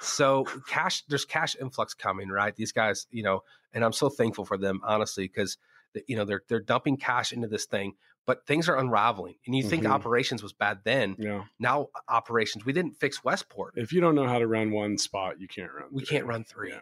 So 0.00 0.44
cash, 0.68 1.02
there's 1.08 1.24
cash 1.24 1.56
influx 1.60 1.92
coming, 1.94 2.28
right? 2.28 2.54
These 2.56 2.72
guys, 2.72 3.06
you 3.10 3.22
know, 3.22 3.42
and 3.74 3.84
I'm 3.84 3.92
so 3.92 4.08
thankful 4.08 4.44
for 4.44 4.56
them, 4.56 4.80
honestly, 4.84 5.24
because 5.24 5.58
you 6.06 6.16
know 6.16 6.24
they're 6.24 6.42
they're 6.48 6.60
dumping 6.60 6.96
cash 6.96 7.32
into 7.32 7.48
this 7.48 7.66
thing, 7.66 7.94
but 8.26 8.46
things 8.46 8.68
are 8.68 8.76
unraveling. 8.78 9.34
And 9.46 9.54
you 9.54 9.62
think 9.62 9.82
Mhm. 9.84 9.90
operations 9.90 10.42
was 10.42 10.52
bad 10.54 10.80
then, 10.84 11.16
Yeah. 11.18 11.44
now 11.58 11.88
operations. 12.08 12.64
We 12.64 12.72
didn't 12.72 12.96
fix 12.96 13.22
Westport. 13.24 13.74
If 13.76 13.92
you 13.92 14.00
don't 14.00 14.14
know 14.14 14.26
how 14.26 14.38
to 14.38 14.46
run 14.46 14.70
one 14.70 14.96
spot, 14.98 15.38
you 15.40 15.48
can't 15.48 15.72
run. 15.72 15.88
We 15.90 16.04
three. 16.04 16.16
can't 16.16 16.26
run 16.26 16.44
three, 16.44 16.70
Yeah. 16.70 16.80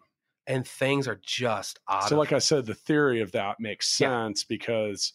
And 0.48 0.66
things 0.66 1.06
are 1.06 1.20
just 1.24 1.78
odd. 1.86 2.08
So, 2.08 2.16
like 2.18 2.32
I 2.32 2.38
said, 2.38 2.66
the 2.66 2.74
theory 2.74 3.20
of 3.20 3.30
that 3.32 3.60
makes 3.60 4.00
Yeah. 4.00 4.08
sense 4.08 4.42
because 4.42 5.12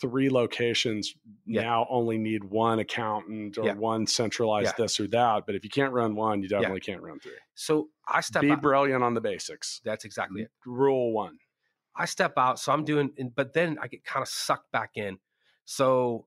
three 0.00 0.30
locations 0.30 1.14
Yeah. 1.44 1.62
now 1.62 1.86
only 1.90 2.16
need 2.18 2.44
one 2.44 2.78
accountant 2.78 3.58
or 3.58 3.66
Yeah. 3.66 3.74
one 3.74 4.06
centralized 4.06 4.74
Yeah. 4.78 4.84
this 4.84 5.00
or 5.00 5.08
that. 5.08 5.44
But 5.46 5.54
if 5.56 5.64
you 5.64 5.70
can't 5.70 5.92
run 5.92 6.14
one, 6.14 6.42
you 6.42 6.48
definitely 6.48 6.80
can't 6.80 7.02
run 7.02 7.18
three. 7.20 7.32
so 7.54 7.90
I 8.06 8.20
step 8.22 8.42
Be 8.42 8.50
out. 8.52 8.62
brilliant 8.62 9.02
on 9.04 9.14
the 9.14 9.20
basics. 9.20 9.80
That's 9.84 10.04
exactly 10.04 10.42
it. 10.42 10.50
Rule 10.64 11.12
one. 11.12 11.38
I 11.94 12.04
step 12.06 12.34
out, 12.38 12.58
so 12.58 12.72
I'm 12.72 12.84
doing, 12.84 13.12
but 13.34 13.52
then 13.52 13.78
I 13.80 13.88
get 13.88 14.04
kind 14.04 14.22
of 14.22 14.28
sucked 14.28 14.70
back 14.72 14.92
in. 14.96 15.18
So, 15.64 16.26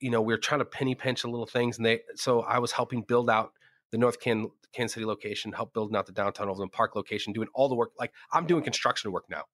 you 0.00 0.10
know, 0.10 0.20
we 0.20 0.34
are 0.34 0.38
trying 0.38 0.58
to 0.60 0.64
penny 0.66 0.94
pinch 0.94 1.24
a 1.24 1.28
little 1.30 1.46
things, 1.46 1.76
and 1.78 1.86
they. 1.86 2.02
So 2.16 2.42
I 2.42 2.58
was 2.58 2.72
helping 2.72 3.02
build 3.02 3.30
out 3.30 3.52
the 3.92 3.98
North 3.98 4.20
Can 4.20 4.50
Kansas 4.72 4.94
City 4.94 5.06
location, 5.06 5.52
help 5.52 5.72
building 5.72 5.96
out 5.96 6.06
the 6.06 6.12
downtown 6.12 6.48
Overland 6.48 6.72
Park 6.72 6.96
location, 6.96 7.32
doing 7.32 7.48
all 7.54 7.68
the 7.68 7.74
work. 7.74 7.92
Like 7.98 8.12
I'm 8.32 8.46
doing 8.46 8.62
construction 8.62 9.12
work 9.12 9.24
now. 9.30 9.44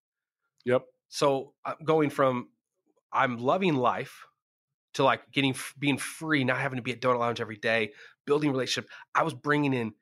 Yep. 0.65 0.83
So 1.09 1.53
I'm 1.65 1.77
going 1.85 2.11
from 2.11 2.49
I'm 3.12 3.39
loving 3.39 3.75
life 3.75 4.27
to 4.95 5.05
like 5.05 5.31
getting 5.33 5.55
being 5.79 5.99
free, 5.99 6.45
not 6.45 6.59
having 6.59 6.77
to 6.77 6.83
be 6.83 6.93
at 6.93 7.01
Donut 7.01 7.19
Lounge 7.19 7.41
every 7.41 7.57
day, 7.57 7.93
building 8.27 8.51
relationship. 8.51 8.91
I 9.15 9.23
was 9.23 9.35
bringing 9.35 9.75
in 9.75 9.93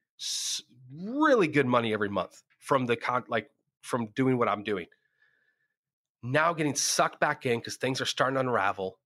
really 0.93 1.49
good 1.49 1.67
money 1.67 1.93
every 1.93 2.09
month 2.09 2.43
from 2.59 2.87
the 2.87 2.97
con 2.97 3.25
like 3.29 3.51
from 3.83 4.09
doing 4.15 4.39
what 4.39 4.49
I'm 4.49 4.63
doing. 4.63 4.87
Now 6.23 6.53
getting 6.53 6.75
sucked 6.75 7.21
back 7.21 7.47
in 7.47 7.59
because 7.59 7.77
things 7.77 8.01
are 8.01 8.07
starting 8.07 8.35
to 8.35 8.41
unravel. 8.41 8.99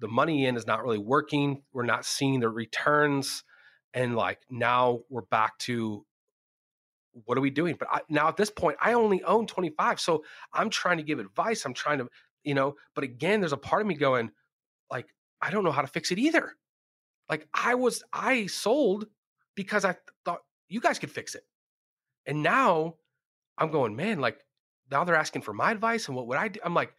The 0.00 0.08
money 0.08 0.46
in 0.46 0.56
is 0.56 0.66
not 0.66 0.82
really 0.82 0.98
working. 0.98 1.62
We're 1.72 1.84
not 1.84 2.04
seeing 2.04 2.40
the 2.40 2.48
returns, 2.48 3.42
and 3.94 4.16
like 4.16 4.40
now 4.50 5.00
we're 5.08 5.22
back 5.22 5.58
to 5.60 6.04
what 7.24 7.36
are 7.36 7.40
we 7.40 7.50
doing? 7.50 7.76
But 7.78 7.88
I, 7.90 8.00
now 8.08 8.28
at 8.28 8.36
this 8.36 8.50
point, 8.50 8.76
I 8.80 8.92
only 8.92 9.22
own 9.24 9.46
25, 9.46 9.98
so 10.00 10.24
I'm 10.52 10.70
trying 10.70 10.98
to 10.98 11.02
give 11.02 11.18
advice. 11.18 11.64
I'm 11.64 11.74
trying 11.74 11.98
to, 11.98 12.08
you 12.44 12.54
know, 12.54 12.76
but 12.94 13.02
again, 13.04 13.40
there's 13.40 13.52
a 13.52 13.56
part 13.56 13.82
of 13.82 13.88
me 13.88 13.94
going, 13.94 14.30
like, 14.90 15.06
I 15.40 15.50
don't 15.50 15.64
know 15.64 15.72
how 15.72 15.82
to 15.82 15.88
fix 15.88 16.12
it 16.12 16.18
either. 16.18 16.54
Like 17.28 17.48
I 17.52 17.74
was, 17.74 18.02
I 18.12 18.46
sold 18.46 19.06
because 19.54 19.84
I 19.84 19.96
thought 20.24 20.40
you 20.68 20.80
guys 20.80 20.98
could 20.98 21.10
fix 21.10 21.34
it. 21.34 21.42
And 22.26 22.42
now 22.42 22.94
I'm 23.56 23.70
going, 23.70 23.96
man, 23.96 24.20
like 24.20 24.38
now 24.90 25.04
they're 25.04 25.16
asking 25.16 25.42
for 25.42 25.52
my 25.52 25.72
advice 25.72 26.08
and 26.08 26.16
what 26.16 26.26
would 26.28 26.38
I 26.38 26.48
do? 26.48 26.60
I'm 26.64 26.74
like, 26.74 26.92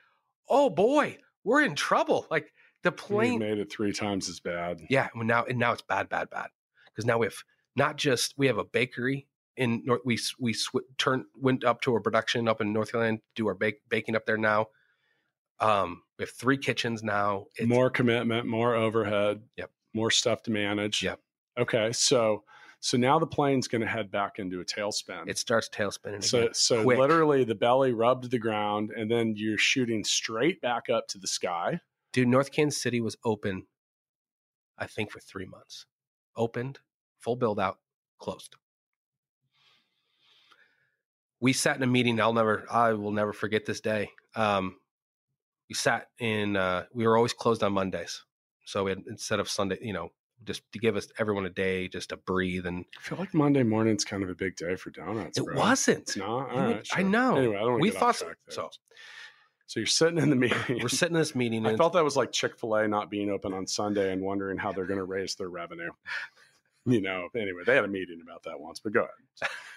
oh 0.48 0.70
boy, 0.70 1.18
we're 1.44 1.62
in 1.62 1.76
trouble. 1.76 2.28
Like 2.30 2.52
the 2.84 2.92
We 2.92 2.96
plane. 2.98 3.40
made 3.40 3.58
it 3.58 3.72
three 3.72 3.92
times 3.94 4.30
as 4.30 4.40
bad. 4.40 4.82
Yeah. 4.90 5.10
Well, 5.16 5.26
now, 5.26 5.46
and 5.46 5.58
now 5.60 5.72
it's 5.74 5.82
bad, 5.82 6.10
bad, 6.10 6.30
bad. 6.30 6.50
Because 6.94 7.06
now 7.06 7.18
we 7.18 7.26
have 7.26 7.44
not 7.76 7.98
just, 7.98 8.34
we 8.38 8.48
have 8.48 8.58
a 8.58 8.64
bakery 8.64 9.28
in 9.58 9.84
North, 9.86 10.02
we, 10.06 10.18
we 10.40 10.54
sw- 10.54 10.86
turned, 10.98 11.26
went 11.36 11.64
up 11.64 11.82
to 11.82 11.96
a 11.96 12.02
production 12.02 12.48
up 12.48 12.62
in 12.62 12.74
North 12.74 12.92
Carolina, 12.92 13.18
do 13.36 13.48
our 13.48 13.54
bake, 13.54 13.82
baking 13.90 14.16
up 14.16 14.26
there 14.26 14.38
now. 14.38 14.68
Um, 15.60 16.04
we 16.18 16.24
have 16.24 16.32
three 16.32 16.58
kitchens 16.58 17.04
now. 17.04 17.46
It's, 17.58 17.68
more 17.68 17.90
commitment, 17.90 18.48
more 18.48 18.76
overhead. 18.76 19.42
Yep. 19.58 19.72
More 19.94 20.12
stuff 20.12 20.44
to 20.44 20.52
manage. 20.52 21.04
Yep. 21.04 21.20
Okay. 21.58 21.92
So 21.92 22.44
so 22.82 22.98
now 22.98 23.20
the 23.20 23.28
plane's 23.28 23.68
going 23.68 23.82
to 23.82 23.88
head 23.88 24.10
back 24.10 24.40
into 24.40 24.62
a 24.62 24.66
tailspin. 24.66 25.28
it 25.28 25.38
starts 25.38 25.68
tail 25.68 25.92
spinning. 25.92 26.22
so 26.22 26.40
again. 26.40 26.54
so 26.54 26.84
quick. 26.84 26.98
literally 26.98 27.44
the 27.44 27.56
belly 27.56 27.92
rubbed 27.92 28.32
the 28.32 28.40
ground 28.40 28.92
and 28.96 29.12
then 29.12 29.34
you're 29.36 29.58
shooting 29.58 30.04
straight 30.04 30.62
back 30.62 30.90
up 30.90 31.08
to 31.10 31.18
the 31.18 31.28
sky. 31.28 31.82
dude, 32.14 32.30
North 32.30 32.52
Kansas 32.52 32.82
City 32.82 33.02
was 33.02 33.18
open, 33.26 33.68
I 34.78 34.88
think, 34.88 35.12
for 35.12 35.20
three 35.20 35.46
months. 35.46 35.86
Opened, 36.40 36.80
full 37.20 37.36
build 37.36 37.60
out, 37.60 37.80
closed. 38.18 38.56
We 41.42 41.52
sat 41.52 41.76
in 41.76 41.84
a 41.84 41.88
meeting. 41.88 42.20
I'll 42.22 42.34
never, 42.34 42.66
I 42.72 42.94
will 42.94 43.12
never 43.12 43.34
forget 43.34 43.66
this 43.66 43.82
day. 43.82 44.10
Um, 44.36 44.78
we 45.70 45.76
sat 45.76 46.08
in. 46.18 46.56
Uh, 46.56 46.86
we 46.94 47.06
were 47.06 47.18
always 47.18 47.34
closed 47.34 47.62
on 47.62 47.74
Mondays, 47.74 48.24
so 48.66 48.86
we 48.86 48.92
had 48.92 49.04
instead 49.10 49.42
of 49.42 49.50
Sunday, 49.50 49.80
you 49.82 49.92
know, 49.92 50.10
just 50.46 50.64
to 50.72 50.80
give 50.80 50.96
us 50.96 51.10
everyone 51.20 51.46
a 51.46 51.50
day 51.50 51.90
just 51.90 52.10
to 52.10 52.18
breathe. 52.18 52.66
And 52.66 52.86
I 52.98 53.02
feel 53.02 53.18
like 53.18 53.34
Monday 53.34 53.64
morning's 53.64 54.06
kind 54.06 54.24
of 54.24 54.30
a 54.30 54.36
big 54.36 54.56
day 54.56 54.78
for 54.78 54.92
donuts. 54.92 55.38
it 55.38 55.46
bro. 55.46 55.58
wasn't. 55.58 56.00
It's 56.00 56.16
not. 56.16 56.56
You 56.56 56.62
would- 56.62 56.76
right, 56.76 56.88
I 56.94 57.04
know. 57.04 57.36
Anyway, 57.36 57.56
I 57.58 57.60
don't 57.60 57.72
want 57.72 57.82
We 57.82 57.92
thought 57.92 58.16
so-. 58.48 58.70
So. 59.70 59.80
You're 59.80 59.88
sitting 59.88 60.18
in 60.18 60.30
the 60.30 60.36
meeting. 60.38 60.80
We're 60.82 60.90
sitting 60.90 61.16
in 61.16 61.22
this 61.22 61.36
meeting, 61.36 61.66
I 61.66 61.76
felt 61.76 61.94
that 61.94 62.04
was 62.04 62.18
like 62.18 62.32
Chick 62.32 62.58
Fil 62.60 62.76
A 62.76 62.88
not 62.88 63.10
being 63.10 63.30
open 63.30 63.54
on 63.54 63.68
Sunday 63.68 64.12
and 64.12 64.22
wondering 64.22 64.58
how 64.58 64.72
they're 64.72 64.86
going 64.86 65.00
to 65.00 65.06
raise 65.06 65.36
their 65.36 65.50
revenue. 65.50 65.92
You 66.86 67.02
know. 67.02 67.28
Anyway, 67.36 67.64
they 67.66 67.76
had 67.76 67.86
a 67.86 67.90
meeting 67.90 68.22
about 68.24 68.44
that 68.44 68.60
once. 68.60 68.80
But 68.80 68.94
go 68.94 69.06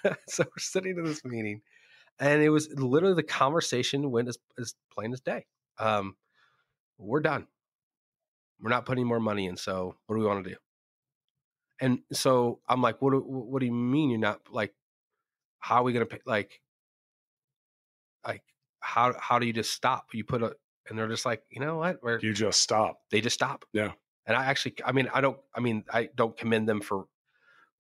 ahead. 0.04 0.16
so 0.28 0.44
we're 0.44 0.58
sitting 0.58 0.96
in 0.96 1.04
this 1.04 1.25
meeting, 1.25 1.61
and 2.18 2.42
it 2.42 2.49
was 2.49 2.68
literally 2.75 3.14
the 3.14 3.22
conversation 3.22 4.11
went 4.11 4.28
as, 4.28 4.38
as 4.58 4.75
plain 4.90 5.12
as 5.12 5.20
day. 5.20 5.46
Um, 5.78 6.16
we're 6.99 7.20
done. 7.20 7.46
We're 8.61 8.70
not 8.70 8.87
putting 8.87 9.06
more 9.06 9.20
money 9.20 9.46
in. 9.46 9.56
So 9.56 9.96
what 10.06 10.16
do 10.16 10.20
we 10.20 10.26
want 10.26 10.44
to 10.44 10.50
do? 10.50 10.56
And 11.80 11.99
so 12.12 12.61
I'm 12.68 12.80
like, 12.80 13.02
what? 13.02 13.11
Do, 13.11 13.18
what 13.18 13.61
do 13.61 13.66
you 13.66 13.72
mean 13.72 14.11
you're 14.11 14.18
not 14.20 14.40
like? 14.50 14.72
How 15.58 15.76
are 15.76 15.82
we 15.82 15.92
going 15.92 16.06
to 16.06 16.14
pay? 16.14 16.22
Like, 16.25 16.61
like 18.26 18.42
how 18.82 19.14
how 19.18 19.38
do 19.38 19.46
you 19.46 19.52
just 19.52 19.72
stop? 19.72 20.08
You 20.12 20.24
put 20.24 20.42
a 20.42 20.54
and 20.88 20.98
they're 20.98 21.08
just 21.08 21.24
like, 21.24 21.42
you 21.50 21.60
know 21.60 21.78
what? 21.78 22.02
We're 22.02 22.18
You 22.18 22.34
just 22.34 22.60
stop. 22.60 22.98
they 23.10 23.20
just 23.20 23.34
stop. 23.34 23.64
Yeah. 23.72 23.92
And 24.26 24.36
I 24.36 24.44
actually, 24.44 24.74
I 24.84 24.92
mean, 24.92 25.08
I 25.12 25.20
don't, 25.20 25.38
I 25.54 25.60
mean, 25.60 25.84
I 25.92 26.08
don't 26.14 26.36
commend 26.36 26.68
them 26.68 26.80
for 26.80 27.06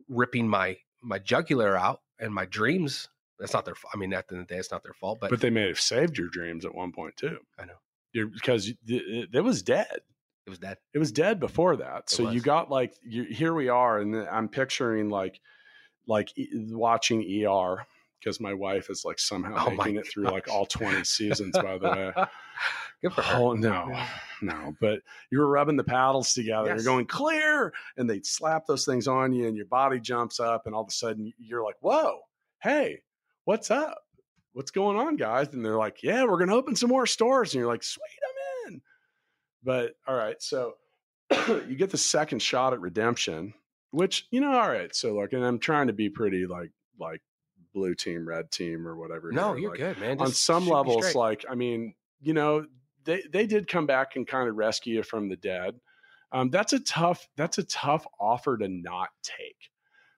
ripping 0.08 0.48
my 0.48 0.78
my 1.02 1.18
jugular 1.18 1.76
out 1.76 2.00
and 2.18 2.32
my 2.32 2.46
dreams. 2.46 3.08
That's 3.38 3.52
not 3.52 3.64
their. 3.64 3.74
fault. 3.74 3.92
I 3.94 3.98
mean, 3.98 4.12
at 4.12 4.28
the 4.28 4.34
end 4.34 4.42
of 4.42 4.48
the 4.48 4.54
day, 4.54 4.58
it's 4.58 4.70
not 4.70 4.82
their 4.84 4.92
fault. 4.92 5.18
But, 5.20 5.30
But 5.30 5.40
they 5.40 5.50
may 5.50 5.66
have 5.66 5.80
saved 5.80 6.16
your 6.16 6.28
dreams 6.28 6.64
at 6.64 6.74
one 6.74 6.92
point 6.92 7.16
too. 7.16 7.38
I 7.58 7.64
know. 7.64 7.74
You're, 8.12 8.28
because 8.28 8.68
it, 8.68 8.76
it, 8.86 9.28
it 9.32 9.40
was 9.40 9.62
dead. 9.62 10.00
it 10.46 10.50
was 10.50 10.58
dead. 10.58 10.78
It 10.94 10.98
was 10.98 11.10
dead 11.12 11.40
before 11.40 11.76
that. 11.76 11.98
It 11.98 12.10
So 12.10 12.30
you 12.30 12.40
got 12.40 12.70
like 12.70 12.94
you, 13.02 13.24
here 13.24 13.54
we 13.54 13.68
are, 13.68 13.98
and 13.98 14.16
I'm 14.16 14.48
picturing 14.48 15.08
like 15.08 15.40
like 16.06 16.32
watching 16.70 17.20
ER 17.46 17.86
because 18.22 18.40
my 18.40 18.54
wife 18.54 18.90
is 18.90 19.04
like 19.04 19.18
somehow 19.18 19.66
Oh 19.66 19.70
making 19.70 19.96
it 19.96 20.06
through 20.06 20.24
like 20.24 20.48
all 20.48 20.66
20 20.66 21.04
seasons. 21.04 21.56
By 21.58 21.78
the 21.78 21.88
way, 21.90 22.12
Good 23.02 23.12
for 23.14 23.22
her. 23.22 23.36
oh 23.36 23.52
no, 23.54 23.92
no. 24.42 24.74
But 24.80 25.00
you 25.30 25.38
were 25.38 25.48
rubbing 25.48 25.76
the 25.76 25.84
paddles 25.84 26.32
together. 26.34 26.68
Yes. 26.68 26.76
You're 26.76 26.92
going 26.92 27.06
clear, 27.06 27.72
and 27.96 28.08
they 28.08 28.20
slap 28.22 28.66
those 28.66 28.84
things 28.84 29.08
on 29.08 29.32
you, 29.32 29.48
and 29.48 29.56
your 29.56 29.66
body 29.66 29.98
jumps 29.98 30.38
up, 30.38 30.66
and 30.66 30.74
all 30.74 30.82
of 30.82 30.88
a 30.88 30.92
sudden 30.92 31.32
you're 31.38 31.64
like, 31.64 31.76
"Whoa, 31.80 32.20
hey, 32.62 33.02
what's 33.44 33.70
up? 33.70 33.98
What's 34.52 34.70
going 34.70 34.96
on, 34.96 35.16
guys?" 35.16 35.52
And 35.52 35.64
they're 35.64 35.78
like, 35.78 36.02
"Yeah, 36.02 36.24
we're 36.24 36.38
gonna 36.38 36.54
open 36.54 36.76
some 36.76 36.90
more 36.90 37.06
stores," 37.06 37.52
and 37.54 37.60
you're 37.60 37.70
like, 37.70 37.82
"Sweet, 37.82 38.04
I'm 38.68 38.74
in." 38.74 38.82
But 39.64 39.94
all 40.06 40.16
right, 40.16 40.40
so 40.40 40.74
you 41.48 41.74
get 41.76 41.90
the 41.90 41.98
second 41.98 42.40
shot 42.40 42.72
at 42.72 42.80
redemption, 42.80 43.52
which 43.90 44.28
you 44.30 44.40
know, 44.40 44.52
all 44.52 44.68
right. 44.68 44.94
So 44.94 45.14
like, 45.14 45.32
and 45.32 45.44
I'm 45.44 45.58
trying 45.58 45.88
to 45.88 45.92
be 45.92 46.08
pretty 46.08 46.46
like 46.46 46.70
like 47.00 47.20
blue 47.72 47.94
team, 47.94 48.26
red 48.26 48.50
team, 48.50 48.86
or 48.86 48.96
whatever. 48.96 49.32
No, 49.32 49.54
you're 49.54 49.70
like, 49.70 49.78
good, 49.78 49.98
man. 49.98 50.20
on 50.20 50.32
some 50.32 50.68
levels, 50.68 51.14
like 51.14 51.44
I 51.48 51.54
mean, 51.54 51.94
you 52.20 52.34
know, 52.34 52.66
they 53.04 53.22
they 53.30 53.46
did 53.46 53.68
come 53.68 53.86
back 53.86 54.16
and 54.16 54.26
kind 54.26 54.48
of 54.48 54.56
rescue 54.56 54.96
you 54.96 55.02
from 55.02 55.28
the 55.28 55.36
dead. 55.36 55.74
Um, 56.32 56.50
that's 56.50 56.72
a 56.72 56.80
tough 56.80 57.28
that's 57.36 57.58
a 57.58 57.64
tough 57.64 58.06
offer 58.18 58.56
to 58.56 58.68
not 58.68 59.08
take. 59.22 59.70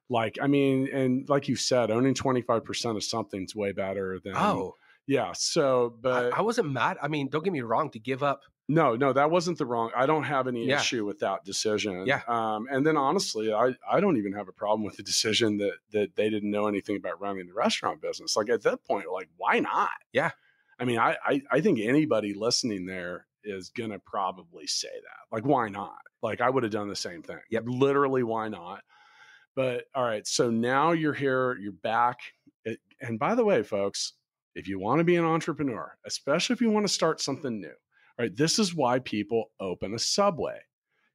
Like 0.08 0.38
I 0.40 0.46
mean, 0.46 0.88
and 0.92 1.28
like 1.28 1.48
you 1.48 1.56
said, 1.56 1.90
owning 1.90 2.14
twenty 2.14 2.42
five 2.42 2.64
percent 2.64 2.96
of 2.96 3.04
something's 3.04 3.54
way 3.54 3.72
better 3.72 4.20
than 4.22 4.36
oh, 4.36 4.74
yeah. 5.06 5.32
So, 5.34 5.94
I, 5.96 6.00
but 6.00 6.34
I 6.34 6.42
wasn't 6.42 6.70
mad. 6.70 6.98
I 7.02 7.08
mean, 7.08 7.28
don't 7.28 7.42
get 7.42 7.52
me 7.52 7.62
wrong. 7.62 7.90
To 7.90 7.98
give 7.98 8.22
up, 8.22 8.42
no, 8.68 8.96
no, 8.96 9.12
that 9.12 9.30
wasn't 9.30 9.58
the 9.58 9.66
wrong. 9.66 9.90
I 9.94 10.06
don't 10.06 10.22
have 10.24 10.48
any 10.48 10.66
Yeah. 10.66 10.80
issue 10.80 11.04
with 11.04 11.18
that 11.20 11.44
decision. 11.44 12.06
Yeah. 12.06 12.22
Um, 12.26 12.66
and 12.70 12.86
then 12.86 12.96
honestly, 12.96 13.52
I, 13.52 13.74
I 13.90 14.00
don't 14.00 14.16
even 14.16 14.32
have 14.32 14.48
a 14.48 14.52
problem 14.52 14.84
with 14.84 14.96
the 14.96 15.02
decision 15.02 15.58
that 15.58 15.74
that 15.92 16.16
they 16.16 16.30
didn't 16.30 16.50
know 16.50 16.66
anything 16.66 16.96
about 16.96 17.20
running 17.20 17.46
the 17.46 17.52
restaurant 17.54 18.00
business. 18.00 18.36
Like 18.36 18.48
at 18.48 18.62
that 18.62 18.82
point, 18.84 19.06
like 19.12 19.28
why 19.36 19.60
not? 19.60 19.90
Yeah. 20.12 20.30
I 20.78 20.84
mean, 20.84 20.98
I 20.98 21.16
I, 21.24 21.42
I 21.50 21.60
think 21.60 21.78
anybody 21.80 22.32
listening 22.34 22.86
there 22.86 23.26
is 23.44 23.68
gonna 23.68 23.98
probably 23.98 24.66
say 24.66 24.88
that. 24.88 25.34
Like, 25.34 25.44
why 25.44 25.68
not? 25.68 25.98
Like 26.22 26.40
I 26.40 26.48
would 26.48 26.62
have 26.62 26.72
done 26.72 26.88
the 26.88 26.96
same 26.96 27.22
thing. 27.22 27.40
Yep. 27.50 27.64
Literally, 27.66 28.22
why 28.22 28.48
not? 28.48 28.82
But 29.54 29.84
all 29.94 30.04
right, 30.04 30.26
so 30.26 30.50
now 30.50 30.92
you're 30.92 31.12
here, 31.12 31.56
you're 31.60 31.70
back. 31.72 32.18
It, 32.64 32.80
and 33.00 33.18
by 33.18 33.34
the 33.34 33.44
way, 33.44 33.62
folks, 33.62 34.14
if 34.54 34.66
you 34.66 34.80
want 34.80 34.98
to 35.00 35.04
be 35.04 35.16
an 35.16 35.24
entrepreneur, 35.24 35.96
especially 36.06 36.54
if 36.54 36.60
you 36.60 36.70
want 36.70 36.86
to 36.86 36.92
start 36.92 37.20
something 37.20 37.60
new, 37.60 37.74
right? 38.18 38.34
This 38.36 38.58
is 38.58 38.74
why 38.74 38.98
people 39.00 39.50
open 39.60 39.94
a 39.94 39.98
Subway 39.98 40.58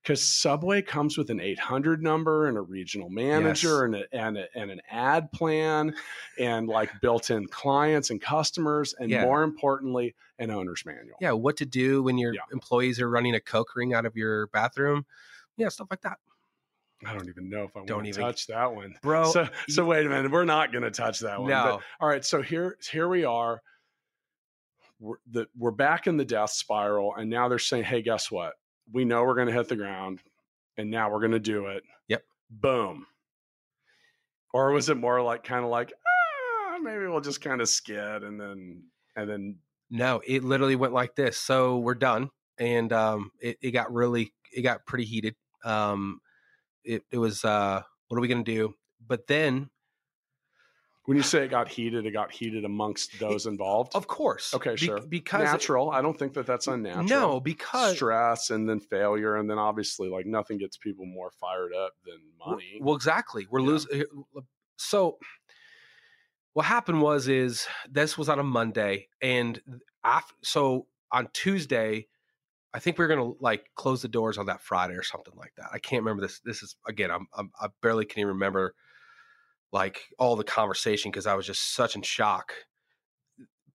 because 0.03 0.25
Subway 0.25 0.81
comes 0.81 1.17
with 1.17 1.29
an 1.29 1.41
800 1.41 2.01
number 2.01 2.47
and 2.47 2.57
a 2.57 2.61
regional 2.61 3.09
manager 3.09 3.83
and, 3.83 3.95
a, 3.95 4.03
and, 4.13 4.37
a, 4.37 4.45
and 4.57 4.71
an 4.71 4.81
ad 4.89 5.29
plan 5.33 5.93
and 6.39 6.67
like 6.69 6.89
built 7.01 7.29
in 7.29 7.45
clients 7.47 8.09
and 8.09 8.21
customers. 8.21 8.95
And 8.97 9.09
Yeah. 9.11 9.23
more 9.23 9.43
importantly, 9.43 10.15
an 10.39 10.51
owner's 10.51 10.85
manual. 10.85 11.17
yeah, 11.19 11.33
what 11.33 11.57
to 11.57 11.65
do 11.65 12.01
when 12.01 12.17
your 12.17 12.33
Yeah. 12.33 12.39
employees 12.53 13.01
are 13.01 13.09
running 13.09 13.35
a 13.35 13.41
coke 13.41 13.75
ring 13.75 13.93
out 13.93 14.05
of 14.05 14.15
your 14.15 14.47
bathroom? 14.47 15.05
Yeah, 15.57 15.67
stuff 15.67 15.87
like 15.91 16.01
that, 16.01 16.17
I 17.05 17.13
don't 17.13 17.27
even 17.27 17.49
know 17.49 17.63
if 17.65 17.75
I 17.75 17.83
Don't 17.83 17.97
want 17.97 18.05
to 18.05 18.09
even- 18.09 18.21
touch 18.21 18.47
that 18.47 18.73
one. 18.73 18.95
bro. 19.03 19.29
so, 19.31 19.49
so 19.67 19.85
wait 19.85 20.05
a 20.05 20.09
minute. 20.09 20.31
We're 20.31 20.45
not 20.45 20.71
going 20.71 20.85
to 20.85 20.91
touch 20.91 21.19
that 21.19 21.39
one. 21.41 21.49
But 21.49 21.65
no, 21.65 21.81
all 21.99 22.07
right 22.07 22.23
so 22.23 22.41
here 22.41 22.77
here 22.89 23.09
we 23.09 23.25
are 23.25 23.61
we're, 24.99 25.17
the, 25.31 25.47
we're 25.57 25.71
back 25.71 26.07
in 26.07 26.17
the 26.17 26.25
death 26.25 26.51
spiral 26.51 27.15
and 27.15 27.29
now 27.29 27.47
they're 27.47 27.59
saying 27.59 27.83
hey 27.83 28.01
guess 28.01 28.29
what 28.31 28.53
we 28.91 29.05
know 29.05 29.23
we're 29.23 29.35
going 29.35 29.47
to 29.47 29.53
hit 29.53 29.67
the 29.67 29.75
ground 29.75 30.21
and 30.77 30.89
now 30.89 31.09
we're 31.11 31.19
going 31.19 31.31
to 31.31 31.39
do 31.39 31.67
it 31.67 31.83
Yep. 32.07 32.23
boom 32.49 33.05
or 34.53 34.71
was 34.71 34.89
it 34.89 34.97
more 34.97 35.21
like 35.21 35.43
kind 35.43 35.63
of 35.63 35.69
like 35.71 35.93
ah, 36.71 36.77
maybe 36.81 37.05
we'll 37.07 37.21
just 37.21 37.41
kind 37.41 37.61
of 37.61 37.69
skid 37.69 38.23
and 38.23 38.39
then 38.39 38.83
and 39.15 39.29
then 39.29 39.55
No, 39.89 40.21
it 40.25 40.43
literally 40.43 40.75
went 40.75 40.93
like 40.93 41.15
this. 41.15 41.37
So 41.37 41.79
we're 41.79 41.95
done, 41.95 42.29
and 42.57 42.91
um, 42.93 43.31
it, 43.39 43.57
it 43.61 43.71
got 43.71 43.91
really, 43.91 44.31
it 44.55 44.61
got 44.61 44.85
pretty 44.85 45.05
heated. 45.05 45.35
Um, 45.63 46.21
it 46.83 47.03
it 47.11 47.17
was, 47.17 47.43
uh, 47.43 47.81
what 48.07 48.17
are 48.17 48.21
we 48.21 48.27
gonna 48.27 48.43
do? 48.43 48.73
But 49.05 49.27
then, 49.27 49.69
when 51.09 51.17
you 51.17 51.23
say 51.23 51.43
it 51.43 51.49
got 51.49 51.67
heated 51.67 52.05
it 52.05 52.11
got 52.11 52.31
heated 52.31 52.63
amongst 52.65 53.19
those 53.19 53.47
involved 53.47 53.95
of 53.95 54.05
course, 54.07 54.53
okay 54.53 54.71
be- 54.75 54.77
sure 54.77 55.01
because 55.09 55.41
natural 55.41 55.89
i 55.89 56.01
don't 56.03 56.19
think 56.19 56.33
that 56.33 56.45
that's 56.45 56.67
unnatural 56.67 57.03
no, 57.05 57.39
because 57.39 57.95
stress 57.95 58.51
and 58.51 58.69
then 58.69 58.79
failure 58.79 59.35
and 59.37 59.49
then 59.49 59.57
obviously 59.57 60.07
like 60.07 60.27
nothing 60.27 60.59
gets 60.59 60.77
people 60.77 61.05
more 61.07 61.31
fired 61.31 61.73
up 61.73 61.93
than 62.05 62.19
money 62.47 62.77
Well, 62.79 62.95
exactly. 62.95 63.47
We're 63.49 63.59
Yeah. 63.61 63.65
losing. 63.65 64.01
Eh, 64.01 64.41
so, 64.77 65.17
what 66.53 66.65
happened 66.65 67.01
was 67.01 67.27
is 67.27 67.67
this 67.89 68.17
was 68.17 68.29
on 68.29 68.37
a 68.39 68.43
Monday, 68.43 69.07
and 69.21 69.59
after 70.03 70.33
so 70.43 70.87
on 71.11 71.27
Tuesday, 71.33 72.07
I 72.73 72.79
think 72.79 72.97
we 72.97 73.05
are 73.05 73.07
gonna 73.07 73.31
like 73.39 73.65
close 73.75 74.01
the 74.01 74.07
doors 74.07 74.37
on 74.37 74.45
that 74.45 74.61
Friday 74.61 74.93
or 74.93 75.03
something 75.03 75.33
like 75.35 75.53
that. 75.57 75.69
I 75.73 75.79
can't 75.79 76.03
remember 76.03 76.21
this. 76.21 76.39
This 76.41 76.61
is 76.63 76.75
again, 76.87 77.09
I'm, 77.11 77.27
I'm 77.33 77.51
I 77.59 77.67
barely 77.81 78.05
can 78.05 78.19
even 78.19 78.33
remember 78.33 78.75
like 79.71 80.01
all 80.17 80.35
the 80.35 80.43
conversation 80.43 81.11
because 81.11 81.27
I 81.27 81.35
was 81.35 81.45
just 81.45 81.73
such 81.73 81.95
in 81.95 82.01
shock. 82.01 82.53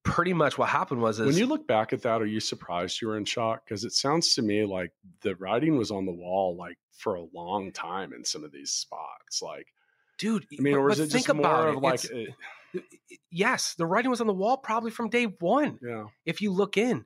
pretty 0.02 0.32
much 0.34 0.58
what 0.58 0.68
happened 0.68 1.00
was 1.00 1.18
is 1.20 1.26
When 1.26 1.36
you 1.36 1.46
look 1.46 1.66
back 1.66 1.92
at 1.92 2.02
that, 2.02 2.20
are 2.20 2.26
you 2.26 2.40
surprised 2.40 3.00
you 3.00 3.08
were 3.08 3.16
in 3.16 3.24
shock? 3.24 3.64
Because 3.64 3.84
it 3.84 3.92
sounds 3.92 4.34
to 4.34 4.42
me 4.42 4.64
like 4.64 4.92
the 5.22 5.34
writing 5.36 5.78
was 5.78 5.90
on 5.90 6.04
the 6.04 6.12
wall 6.12 6.56
like 6.56 6.76
for 6.92 7.14
a 7.14 7.24
long 7.32 7.72
time 7.72 8.12
in 8.12 8.24
some 8.24 8.44
of 8.44 8.52
these 8.52 8.70
spots. 8.70 9.40
Like, 9.40 9.66
dude. 10.18 10.46
I 10.58 10.62
mean, 10.62 10.74
but- 10.74 10.80
or 10.80 10.90
is 10.90 11.00
it 11.00 11.08
just 11.10 11.28
more 11.32 11.40
about 11.40 11.68
of 11.68 11.74
it. 11.76 11.80
like, 11.80 12.04
uh, 12.76 12.80
yes, 13.30 13.74
the 13.74 13.86
writing 13.86 14.10
was 14.10 14.20
on 14.20 14.26
the 14.26 14.34
wall 14.34 14.56
probably 14.58 14.90
from 14.90 15.08
day 15.08 15.24
one. 15.24 15.78
yeah, 15.82 16.04
if 16.26 16.40
you 16.42 16.50
look 16.52 16.76
in 16.76 17.04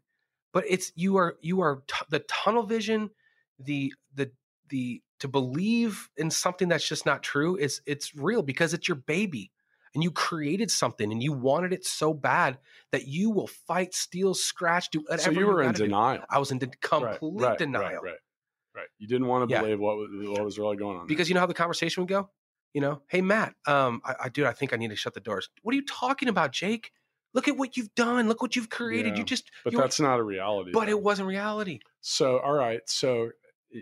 but 0.52 0.64
it's 0.66 0.92
you 0.97 1.16
are 1.18 1.37
you 1.42 1.61
are 1.61 1.83
t- 1.87 2.07
the 2.09 2.21
tunnel 2.21 2.62
vision 2.62 3.11
the 3.59 3.92
the 4.14 4.30
the 4.71 5.02
to 5.21 5.29
believe 5.29 6.09
in 6.17 6.31
something 6.31 6.69
that's 6.69 6.87
just 6.87 7.05
not 7.07 7.23
true 7.23 7.57
is 7.57 7.81
it's 7.87 8.15
real 8.15 8.43
because 8.43 8.75
it's 8.75 8.87
your 8.89 8.97
baby 8.97 9.51
and 9.95 10.03
you 10.05 10.11
created 10.11 10.71
something 10.71 11.11
and 11.11 11.23
you 11.23 11.33
wanted 11.33 11.73
it 11.73 11.85
so 11.85 12.13
bad 12.15 12.59
that 12.93 13.07
you 13.09 13.31
will 13.31 13.47
fight 13.47 13.95
steal 13.95 14.35
scratch 14.35 14.91
do 14.91 15.01
whatever 15.01 15.23
so 15.23 15.31
you 15.31 15.47
were 15.47 15.61
in 15.63 15.69
gotta 15.69 15.79
do. 15.79 15.85
denial. 15.85 16.25
i 16.31 16.39
was 16.39 16.51
in 16.51 16.59
de- 16.59 16.67
complete 16.81 17.43
right, 17.43 17.59
denial 17.59 17.83
Right, 18.03 18.03
right, 18.03 18.19
right. 18.77 18.87
You 18.99 19.09
didn't 19.09 19.27
want 19.27 19.49
to 19.49 19.53
Yeah. 19.53 19.63
believe 19.63 19.81
what 19.81 19.97
was, 19.97 20.09
what 20.29 20.45
was 20.45 20.59
really 20.59 20.77
going 20.77 20.97
on. 20.97 21.03
there. 21.03 21.07
because 21.09 21.29
you 21.29 21.35
know 21.35 21.41
how 21.41 21.47
the 21.47 21.55
conversation 21.55 22.03
would 22.03 22.09
go 22.09 22.29
you 22.75 22.81
know 22.81 23.01
hey 23.09 23.23
matt 23.23 23.55
um 23.67 24.03
i, 24.05 24.15
I 24.25 24.29
dude 24.29 24.47
i 24.47 24.53
think 24.53 24.73
i 24.73 24.77
need 24.77 24.91
to 24.91 24.97
shut 24.97 25.15
the 25.15 25.21
doors 25.21 25.49
what 25.63 25.73
are 25.73 25.77
you 25.77 25.85
talking 25.87 26.29
about 26.29 26.53
jake 26.53 26.93
look 27.35 27.49
at 27.49 27.57
what 27.57 27.77
you've 27.77 27.95
done 27.95 28.29
look 28.29 28.43
what 28.43 28.55
you've 28.57 28.69
created 28.71 29.15
Yeah, 29.15 29.19
you 29.21 29.25
just 29.25 29.51
but 29.65 29.73
you 29.73 29.79
were- 29.79 29.85
that's 29.85 29.99
not 30.01 30.19
a 30.19 30.23
reality. 30.23 30.71
but 30.73 30.85
though. 30.87 30.91
it 30.93 31.03
wasn't 31.03 31.29
reality 31.29 31.81
So, 32.03 32.39
all 32.41 32.53
right. 32.53 32.81
So, 32.89 33.31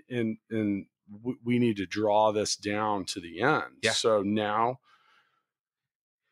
in 0.08 0.38
in 0.50 0.86
w- 1.10 1.38
we 1.44 1.58
need 1.58 1.76
to 1.78 1.86
draw 1.86 2.32
this 2.32 2.56
down 2.56 3.04
to 3.06 3.20
the 3.20 3.40
end. 3.42 3.64
Yeah. 3.82 3.92
So 3.92 4.22
now 4.22 4.80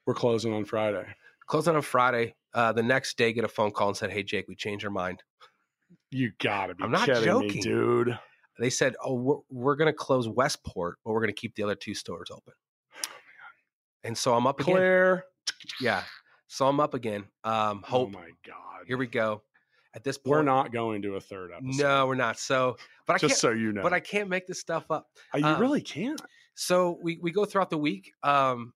we're 0.06 0.14
closing 0.14 0.52
on 0.52 0.64
Friday. 0.64 1.06
closed 1.46 1.68
on 1.68 1.76
a 1.76 1.82
Friday. 1.82 2.34
Uh, 2.52 2.72
the 2.72 2.82
next 2.82 3.16
day, 3.16 3.32
get 3.32 3.44
a 3.44 3.48
phone 3.48 3.70
call 3.72 3.88
and 3.88 3.96
said, 3.96 4.10
"Hey, 4.10 4.22
Jake, 4.22 4.46
we 4.48 4.54
changed 4.54 4.84
our 4.84 4.90
mind." 4.90 5.22
You 6.10 6.32
gotta 6.40 6.74
be 6.74 6.84
I'm 6.84 6.90
not 6.92 7.06
kidding 7.06 7.38
me, 7.40 7.48
joking. 7.48 7.62
dude. 7.62 8.18
They 8.58 8.70
said, 8.70 8.94
"Oh, 9.02 9.14
we're, 9.14 9.36
we're 9.50 9.74
going 9.76 9.88
to 9.92 9.96
close 9.96 10.28
Westport, 10.28 10.98
but 11.04 11.10
we're 11.12 11.20
going 11.20 11.34
to 11.34 11.40
keep 11.40 11.56
the 11.56 11.64
other 11.64 11.74
two 11.74 11.94
stores 11.94 12.28
open." 12.30 12.52
And 14.04 14.16
so 14.16 14.34
I'm 14.34 14.46
up 14.46 14.60
again. 14.60 14.74
Claire. 14.76 15.24
Yeah, 15.80 16.04
so 16.46 16.68
I'm 16.68 16.78
up 16.78 16.94
again. 16.94 17.24
Um, 17.42 17.82
hope. 17.82 18.08
Oh 18.08 18.18
my 18.18 18.30
god. 18.46 18.84
Here 18.86 18.96
we 18.96 19.06
go. 19.08 19.42
At 19.94 20.02
this 20.02 20.18
point, 20.18 20.30
We're 20.30 20.42
not 20.42 20.72
going 20.72 21.02
to 21.02 21.14
a 21.14 21.20
third 21.20 21.52
episode. 21.52 21.82
No, 21.82 22.06
we're 22.06 22.16
not. 22.16 22.38
So, 22.38 22.76
but 23.06 23.14
I 23.14 23.18
Just 23.18 23.34
can't. 23.34 23.38
so 23.38 23.50
you 23.50 23.72
know. 23.72 23.82
But 23.82 23.92
I 23.92 24.00
can't 24.00 24.28
make 24.28 24.46
this 24.46 24.58
stuff 24.58 24.90
up. 24.90 25.08
Uh, 25.32 25.38
you 25.38 25.46
um, 25.46 25.60
really 25.60 25.82
can't. 25.82 26.20
So 26.54 26.98
we 27.00 27.18
we 27.22 27.30
go 27.30 27.44
throughout 27.44 27.70
the 27.70 27.78
week. 27.78 28.12
Um, 28.22 28.72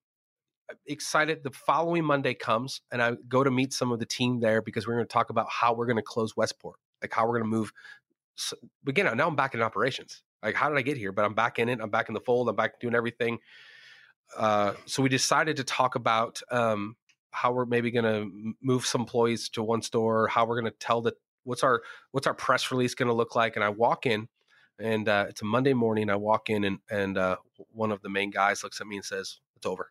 excited. 0.86 1.42
The 1.42 1.50
following 1.50 2.04
Monday 2.04 2.34
comes, 2.34 2.82
and 2.92 3.02
I 3.02 3.12
go 3.28 3.42
to 3.42 3.50
meet 3.50 3.72
some 3.72 3.90
of 3.90 3.98
the 3.98 4.06
team 4.06 4.38
there 4.40 4.62
because 4.62 4.86
we're 4.86 4.94
going 4.94 5.06
to 5.06 5.12
talk 5.12 5.30
about 5.30 5.48
how 5.50 5.74
we're 5.74 5.86
going 5.86 5.96
to 5.96 6.02
close 6.02 6.36
Westport, 6.36 6.78
like 7.02 7.12
how 7.12 7.26
we're 7.26 7.40
going 7.40 7.50
to 7.50 7.56
move. 7.56 7.72
So, 8.36 8.56
again, 8.86 9.16
now 9.16 9.26
I'm 9.26 9.36
back 9.36 9.54
in 9.54 9.62
operations. 9.62 10.22
Like, 10.42 10.54
how 10.54 10.68
did 10.68 10.78
I 10.78 10.82
get 10.82 10.96
here? 10.96 11.10
But 11.10 11.24
I'm 11.24 11.34
back 11.34 11.58
in 11.58 11.68
it. 11.68 11.80
I'm 11.82 11.90
back 11.90 12.08
in 12.08 12.14
the 12.14 12.20
fold. 12.20 12.48
I'm 12.48 12.54
back 12.54 12.78
doing 12.78 12.94
everything. 12.94 13.38
Uh, 14.36 14.74
so 14.86 15.02
we 15.02 15.08
decided 15.08 15.56
to 15.56 15.64
talk 15.64 15.94
about 15.94 16.40
um, 16.50 16.96
how 17.30 17.52
we're 17.52 17.66
maybe 17.66 17.90
going 17.90 18.04
to 18.04 18.54
move 18.60 18.86
some 18.86 19.02
employees 19.02 19.48
to 19.50 19.62
one 19.62 19.82
store. 19.82 20.28
How 20.28 20.46
we're 20.46 20.60
going 20.60 20.72
to 20.72 20.78
tell 20.78 21.00
the 21.02 21.14
what's 21.44 21.62
our 21.62 21.82
what's 22.12 22.26
our 22.26 22.34
press 22.34 22.70
release 22.70 22.94
going 22.94 23.08
to 23.08 23.14
look 23.14 23.34
like. 23.34 23.56
And 23.56 23.64
I 23.64 23.68
walk 23.70 24.06
in, 24.06 24.28
and 24.78 25.08
uh, 25.08 25.26
it's 25.28 25.42
a 25.42 25.44
Monday 25.44 25.74
morning. 25.74 26.10
I 26.10 26.16
walk 26.16 26.50
in, 26.50 26.64
and 26.64 26.78
and 26.90 27.18
uh, 27.18 27.36
one 27.72 27.92
of 27.92 28.02
the 28.02 28.08
main 28.08 28.30
guys 28.30 28.62
looks 28.62 28.80
at 28.80 28.86
me 28.86 28.96
and 28.96 29.04
says, 29.04 29.40
"It's 29.56 29.66
over." 29.66 29.90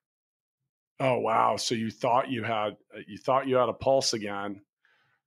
Oh 1.00 1.20
wow. 1.20 1.58
So 1.58 1.76
you 1.76 1.92
thought 1.92 2.30
you 2.30 2.44
had 2.44 2.78
uh, 2.96 3.02
you 3.08 3.18
thought 3.18 3.48
you 3.48 3.56
had 3.56 3.70
a 3.70 3.74
pulse 3.74 4.14
again. 4.14 4.62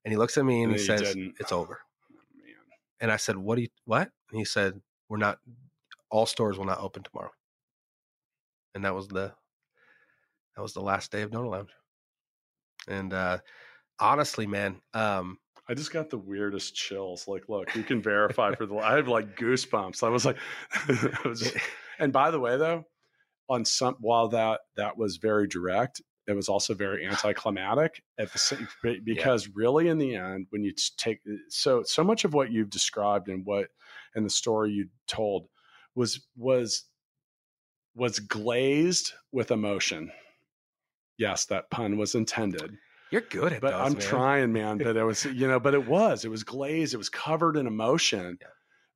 And 0.05 0.13
he 0.13 0.17
looks 0.17 0.39
at 0.39 0.47
me 0.47 0.63
and, 0.63 0.73
And 0.73 0.81
he 0.81 0.87
says, 0.87 1.01
didn't. 1.01 1.37
"It's 1.39 1.53
over." 1.53 1.81
Man. 2.11 2.55
And 3.01 3.13
I 3.13 3.17
said, 3.17 3.37
"What 3.37 3.57
do 3.57 3.63
you 3.63 3.69
what?" 3.85 4.11
And 4.31 4.39
he 4.39 4.45
said, 4.45 4.81
"We're 5.09 5.19
not. 5.19 5.39
All 6.11 6.27
stores 6.27 6.59
will 6.59 6.65
not 6.65 6.81
open 6.81 7.03
tomorrow." 7.03 7.31
And 8.75 8.85
that 8.85 8.95
was 8.95 9.09
the 9.09 9.33
that 10.57 10.63
was 10.63 10.73
the 10.75 10.81
last 10.81 11.13
day 11.13 11.23
of 11.23 11.31
Donut 11.31 11.51
Lounge. 11.51 11.71
And 12.89 13.13
uh, 13.13 13.39
honestly, 13.99 14.47
man, 14.47 14.81
um, 14.95 15.39
I 15.69 15.75
just 15.75 15.93
got 15.93 16.11
the 16.11 16.19
weirdest 16.19 16.75
chills. 16.75 17.29
Like, 17.29 17.49
look, 17.49 17.75
you 17.77 17.85
can 17.85 18.03
verify 18.03 18.55
for 18.55 18.67
the. 18.67 18.77
I 18.77 18.97
have 18.97 19.09
like 19.09 19.37
goosebumps. 19.37 20.03
I 20.03 20.09
was 20.09 20.25
like, 20.25 20.37
I 20.73 21.29
was 21.29 21.41
just, 21.41 21.57
and 21.99 22.13
by 22.13 22.31
the 22.31 22.41
way, 22.41 22.57
though, 22.57 22.85
on 23.49 23.65
some 23.65 23.97
while 24.01 24.29
that 24.29 24.61
that 24.77 24.97
was 24.97 25.19
very 25.19 25.47
direct, 25.47 26.03
it 26.27 26.33
was 26.33 26.49
also 26.49 26.75
very 26.75 27.07
anticlimactic 27.07 28.03
at 28.19 28.33
the 28.33 28.39
same 28.39 28.69
be- 28.83 29.01
because 29.05 29.49
really 29.55 29.89
in 29.89 29.99
the 29.99 30.17
end, 30.17 30.47
when 30.51 30.63
you 30.63 30.73
take 30.97 31.21
so 31.49 31.83
so 31.85 32.05
much 32.05 32.25
of 32.25 32.35
what 32.35 32.51
you've 32.51 32.71
described 32.71 33.29
and 33.29 33.45
what 33.45 33.69
and 34.15 34.25
the 34.25 34.31
story 34.31 34.73
you 34.73 34.89
told 35.07 35.47
was 35.95 36.27
was 36.37 36.85
was 37.95 38.19
glazed 38.19 39.13
with 39.33 39.51
emotion. 39.51 40.11
Yes, 41.21 41.45
that 41.47 41.71
pun 41.71 41.97
was 41.97 42.15
intended 42.15 42.79
you're 43.11 43.23
good 43.23 43.53
at 43.53 43.61
but 43.61 43.73
those, 43.73 43.81
I'm 43.81 43.93
man. 43.95 44.03
trying, 44.03 44.53
man. 44.53 44.79
But 44.85 44.97
it 44.97 45.05
was, 45.05 45.25
you 45.25 45.47
know, 45.47 45.61
but 45.61 45.75
it 45.75 45.87
was, 45.87 46.25
it 46.25 46.31
was 46.31 46.45
glazed, 46.45 46.95
it 46.95 46.99
was 46.99 47.09
covered 47.09 47.57
in 47.57 47.67
emotion. 47.67 48.39
Yeah. 48.41 48.47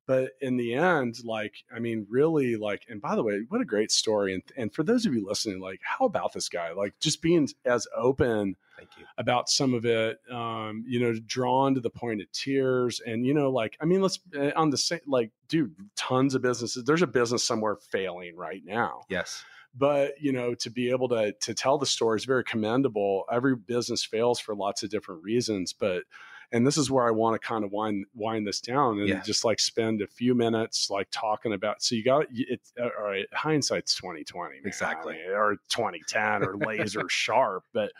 But 0.07 0.33
in 0.39 0.55
the 0.55 0.75
end, 0.75 1.15
like, 1.23 1.55
I 1.75 1.79
mean, 1.79 2.05
really, 2.07 2.57
like, 2.57 2.83
and 2.87 3.01
by 3.01 3.15
the 3.15 3.23
way, 3.23 3.41
what 3.49 3.59
a 3.61 3.65
great 3.65 3.91
story. 3.91 4.35
And 4.35 4.43
and 4.55 4.71
for 4.71 4.83
those 4.83 5.07
of 5.07 5.15
you 5.15 5.25
listening, 5.27 5.59
like, 5.59 5.79
how 5.81 6.05
about 6.05 6.31
this 6.31 6.47
guy? 6.47 6.73
Like, 6.73 6.93
just 6.99 7.23
being 7.23 7.49
as 7.65 7.87
open 7.97 8.55
Thank 8.77 8.89
you. 8.99 9.05
about 9.17 9.49
some 9.49 9.73
of 9.73 9.83
it, 9.83 10.19
um, 10.31 10.83
you 10.87 10.99
know, 10.99 11.15
drawn 11.25 11.73
to 11.73 11.81
the 11.81 11.89
point 11.89 12.21
of 12.21 12.31
tears, 12.31 13.01
and 13.03 13.25
you 13.25 13.33
know, 13.33 13.49
like, 13.49 13.77
I 13.81 13.85
mean, 13.85 14.03
let's 14.03 14.19
uh, 14.37 14.51
on 14.55 14.69
the 14.69 14.77
same, 14.77 14.99
like, 15.07 15.31
dude, 15.47 15.73
tons 15.95 16.35
of 16.35 16.43
businesses. 16.43 16.83
There's 16.83 17.01
a 17.01 17.07
business 17.07 17.43
somewhere 17.43 17.75
failing 17.75 18.35
right 18.35 18.61
now 18.63 19.01
Yes. 19.09 19.43
But 19.77 20.13
you 20.19 20.31
know 20.31 20.53
to 20.55 20.69
be 20.69 20.89
able 20.89 21.07
to 21.09 21.31
to 21.41 21.53
tell 21.53 21.77
the 21.77 21.85
story 21.85 22.17
is 22.17 22.25
very 22.25 22.43
commendable 22.43 23.25
every 23.31 23.55
business 23.55 24.03
fails 24.05 24.39
for 24.39 24.55
lots 24.55 24.83
of 24.83 24.89
different 24.89 25.21
reasons 25.23 25.73
but 25.73 26.03
and 26.51 26.65
this 26.65 26.77
is 26.77 26.89
where 26.91 27.05
i 27.07 27.11
want 27.11 27.39
to 27.39 27.45
kind 27.47 27.63
of 27.65 27.71
wind 27.71 28.05
wind 28.13 28.47
this 28.47 28.61
down 28.61 28.99
and 28.99 29.07
Yeah. 29.09 29.21
just 29.21 29.43
like 29.43 29.59
spend 29.59 30.01
a 30.01 30.07
few 30.07 30.33
minutes 30.35 30.89
like 30.89 31.07
talking 31.11 31.53
about 31.53 31.81
so 31.81 31.95
you 31.95 32.03
got 32.03 32.25
it 32.31 32.61
uh, 32.79 32.89
all 32.97 33.05
right 33.05 33.25
hindsight's 33.33 33.95
2020 33.95 34.55
man. 34.55 34.61
Exactly. 34.65 35.17
Or 35.33 35.55
2010 35.69 36.43
or 36.43 36.55
laser 36.57 37.09
sharp 37.09 37.63
but 37.73 37.91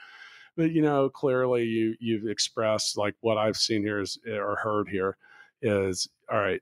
but 0.56 0.72
you 0.72 0.82
know 0.82 1.10
clearly 1.10 1.64
you 1.66 1.96
you've 2.00 2.28
expressed 2.28 2.98
like 2.98 3.16
what 3.22 3.38
i've 3.38 3.58
seen 3.58 3.82
here 3.84 4.00
is 4.00 4.18
eh, 4.28 4.38
or 4.38 4.56
heard 4.56 4.88
here 4.88 5.18
is 5.62 6.08
all 6.32 6.40
right 6.40 6.62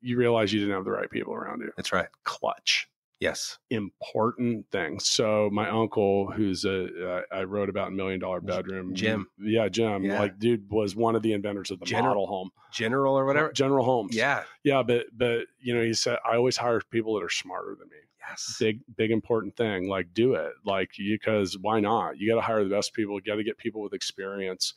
you 0.00 0.16
realize 0.16 0.52
you 0.52 0.60
didn't 0.60 0.74
have 0.74 0.84
the 0.84 0.90
right 0.90 1.10
people 1.10 1.34
around 1.34 1.60
you 1.60 1.72
That's 1.76 1.92
right. 1.92 2.06
clutch 2.22 2.88
Yes. 3.24 3.58
important 3.70 4.66
things. 4.70 5.08
So 5.08 5.48
my 5.52 5.68
uncle, 5.68 6.30
who's 6.30 6.64
a 6.64 6.86
uh, 7.10 7.22
I 7.32 7.42
wrote 7.44 7.68
about 7.68 7.88
in 7.88 7.96
Million 7.96 8.20
Dollar 8.20 8.40
Bedroom, 8.40 8.94
Jim. 8.94 9.26
yeah, 9.38 9.68
Jim, 9.68 10.04
Yeah. 10.04 10.18
like 10.20 10.38
dude 10.38 10.70
was 10.70 10.94
one 10.94 11.16
of 11.16 11.22
the 11.22 11.32
inventors 11.32 11.70
of 11.70 11.80
the 11.80 11.86
General- 11.86 12.10
model 12.14 12.26
home, 12.26 12.50
General 12.72 13.18
or 13.18 13.24
whatever. 13.24 13.52
General 13.52 13.84
Homes. 13.84 14.14
Yeah. 14.14 14.44
yeah, 14.62 14.82
but 14.82 15.06
but 15.16 15.46
you 15.60 15.74
know 15.74 15.82
he 15.82 15.94
said 15.94 16.18
I 16.24 16.36
always 16.36 16.56
hire 16.56 16.80
people 16.90 17.14
that 17.14 17.24
are 17.24 17.30
smarter 17.30 17.74
than 17.78 17.88
me. 17.88 17.96
Yes. 18.28 18.56
Big 18.58 18.80
big 18.96 19.10
important 19.10 19.56
thing. 19.56 19.88
Like 19.88 20.14
do 20.14 20.34
it. 20.34 20.52
Like 20.64 20.90
because 20.98 21.58
why 21.58 21.80
not? 21.80 22.18
You 22.18 22.30
got 22.30 22.36
to 22.36 22.46
hire 22.46 22.64
the 22.64 22.70
best 22.70 22.94
people. 22.94 23.16
You 23.16 23.22
got 23.22 23.36
to 23.36 23.44
get 23.44 23.58
people 23.58 23.82
with 23.82 23.92
experience. 23.92 24.74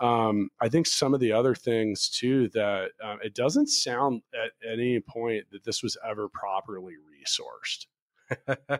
Um, 0.00 0.50
I 0.60 0.68
think 0.68 0.86
some 0.86 1.14
of 1.14 1.20
the 1.20 1.32
other 1.32 1.54
things 1.54 2.08
too 2.08 2.48
that 2.50 2.90
um, 3.02 3.18
it 3.22 3.34
doesn't 3.34 3.68
sound 3.68 4.22
at, 4.34 4.52
at 4.68 4.78
any 4.78 5.00
point 5.00 5.44
that 5.52 5.64
this 5.64 5.82
was 5.82 5.96
ever 6.04 6.28
properly 6.28 6.94
resourced 6.94 7.86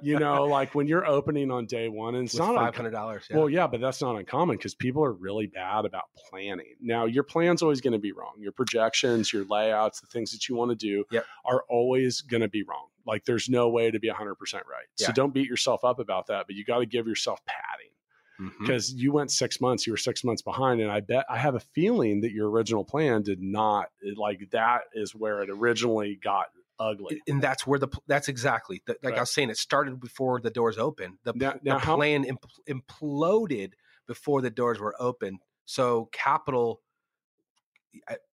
you 0.03 0.19
know, 0.19 0.45
like 0.51 0.75
when 0.75 0.87
you're 0.87 1.07
opening 1.07 1.51
on 1.51 1.67
day 1.67 1.89
one, 1.89 2.15
and 2.15 2.25
it's 2.25 2.35
With 2.35 2.43
not 2.43 2.55
five 2.55 2.77
hundred 2.77 2.91
dollars. 2.91 3.27
Yeah. 3.31 3.39
Well, 3.39 3.49
yeah, 3.49 3.67
but 3.67 3.81
that's 3.81 4.01
not 4.01 4.17
uncommon 4.17 4.57
because 4.57 4.75
people 4.75 5.05
are 5.05 5.13
really 5.13 5.47
bad 5.47 5.85
about 5.85 6.05
planning. 6.29 6.75
Now, 6.81 7.07
your 7.07 7.23
plan's 7.23 7.63
always 7.63 7.81
going 7.81 7.93
to 7.93 7.99
be 7.99 8.13
wrong. 8.13 8.35
Your 8.39 8.53
projections, 8.53 9.33
your 9.33 9.45
layouts, 9.45 10.01
the 10.01 10.07
things 10.07 10.33
that 10.33 10.49
you 10.49 10.57
want 10.57 10.71
to 10.71 10.77
do 10.77 11.05
Yep. 11.11 11.27
are 11.45 11.65
always 11.69 12.21
going 12.21 12.43
to 12.43 12.49
be 12.49 12.63
wrong. 12.63 12.87
Like 13.07 13.25
there's 13.25 13.49
no 13.49 13.69
way 13.69 13.91
to 13.91 13.99
be 13.99 14.09
100% 14.09 14.35
right. 14.55 14.87
So 14.97 15.13
don't 15.13 15.35
beat 15.35 15.49
yourself 15.49 15.85
up 15.85 15.99
about 15.99 16.27
that, 16.29 16.47
but 16.47 16.57
you 16.57 16.65
got 16.65 16.79
to 16.79 16.87
give 16.87 17.07
yourself 17.07 17.41
padding 17.47 17.93
mm-hmm. 18.41 18.65
because 18.65 18.93
you 18.93 19.13
went 19.13 19.31
six 19.31 19.61
months, 19.61 19.87
you 19.87 19.93
were 19.93 19.99
six 19.99 20.25
months 20.25 20.43
behind. 20.43 20.81
And 20.81 20.91
I 20.91 21.01
bet 21.01 21.25
I 21.29 21.39
have 21.39 21.55
a 21.55 21.61
feeling 21.61 22.21
that 22.23 22.33
your 22.33 22.51
original 22.51 22.85
plan 22.85 23.23
did 23.23 23.41
not, 23.41 23.91
like 24.17 24.51
that 24.53 24.83
is 24.95 25.15
where 25.15 25.43
it 25.43 25.51
originally 25.51 26.19
got 26.23 26.47
ugly. 26.79 27.23
and 27.29 27.41
that's 27.41 27.67
where 27.67 27.79
the 27.79 27.89
that's 28.07 28.29
exactly 28.29 28.83
the, 28.87 28.97
like 29.03 29.17
I 29.17 29.21
was 29.21 29.31
saying. 29.31 29.51
It 29.51 29.57
started 29.57 30.01
before 30.01 30.41
the 30.41 30.51
doors 30.51 30.79
opened. 30.79 31.19
The, 31.25 31.33
Now- 31.35 31.53
the 31.53 31.61
now 31.63 31.79
how- 31.79 31.97
plan 31.97 32.25
impl- 32.25 32.61
imploded 32.69 33.73
before 34.07 34.41
the 34.41 34.51
doors 34.51 34.81
were 34.81 34.95
open. 34.99 35.39
So 35.65 36.09
capital, 36.13 36.81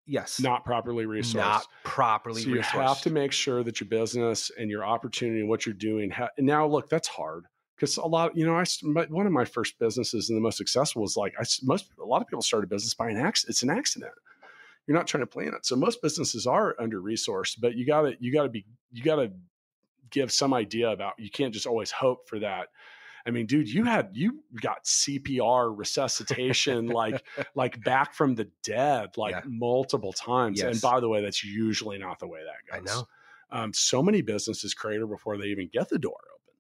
yes, 0.05 0.39
Not 0.39 0.65
properly 0.65 1.05
resourced. 1.05 1.35
not 1.35 1.65
properly. 1.83 2.41
So 2.41 2.49
you 2.49 2.61
have 2.61 3.01
to 3.01 3.09
make 3.09 3.31
sure 3.31 3.63
that 3.63 3.79
your 3.79 3.89
business 3.89 4.51
and 4.57 4.69
your 4.69 4.85
opportunity 4.85 5.39
and 5.41 5.49
what 5.49 5.65
you're 5.65 5.73
doing. 5.73 6.09
Ha- 6.11 6.29
now, 6.37 6.65
look, 6.65 6.89
that's 6.89 7.07
hard 7.07 7.45
because 7.75 7.97
a 7.97 8.05
lot, 8.05 8.35
you 8.35 8.45
know, 8.45 8.55
I 8.55 8.65
one 9.09 9.25
of 9.25 9.31
my 9.31 9.45
first 9.45 9.79
businesses 9.79 10.29
and 10.29 10.37
the 10.37 10.41
most 10.41 10.57
successful 10.57 11.01
was 11.01 11.15
like 11.17 11.33
I 11.39 11.43
most 11.63 11.89
a 12.01 12.05
lot 12.05 12.21
of 12.21 12.27
people 12.27 12.41
start 12.41 12.63
a 12.63 12.67
business 12.67 12.93
by 12.93 13.09
an 13.09 13.17
accident. 13.17 13.51
It's 13.51 13.63
an 13.63 13.69
accident. 13.69 14.11
You're 14.87 14.97
not 14.97 15.07
trying 15.07 15.21
to 15.21 15.27
plan 15.27 15.53
it. 15.53 15.65
So 15.65 15.75
most 15.75 16.01
businesses 16.01 16.47
are 16.47 16.75
under 16.79 17.01
resourced, 17.01 17.57
but 17.61 17.75
you 17.75 17.85
gotta 17.85 18.15
you 18.19 18.33
gotta 18.33 18.49
be 18.49 18.65
you 18.91 19.03
gotta 19.03 19.31
give 20.09 20.31
some 20.31 20.53
idea 20.53 20.89
about. 20.89 21.13
You 21.19 21.29
can't 21.29 21.53
just 21.53 21.67
always 21.67 21.91
hope 21.91 22.27
for 22.27 22.39
that. 22.39 22.69
I 23.25 23.31
mean, 23.31 23.45
dude, 23.45 23.69
you 23.69 23.83
had 23.83 24.09
you 24.13 24.43
got 24.61 24.85
CPR 24.85 25.77
resuscitation 25.77 26.87
like 26.87 27.25
like 27.55 27.83
back 27.83 28.13
from 28.13 28.35
the 28.35 28.49
dead 28.63 29.17
like 29.17 29.35
yeah. 29.35 29.41
multiple 29.45 30.13
times. 30.13 30.59
Yes. 30.59 30.73
And 30.73 30.81
by 30.81 30.99
the 30.99 31.09
way, 31.09 31.21
that's 31.21 31.43
usually 31.43 31.97
not 31.97 32.19
the 32.19 32.27
way 32.27 32.39
that 32.39 32.81
goes. 32.83 32.89
I 32.89 32.95
know. 32.95 33.07
Um, 33.51 33.73
so 33.73 34.03
many 34.03 34.21
businesses 34.21 34.73
crater 34.73 35.07
before 35.07 35.37
they 35.37 35.47
even 35.47 35.69
get 35.71 35.89
the 35.89 35.97
door 35.97 36.19
open. 36.33 36.59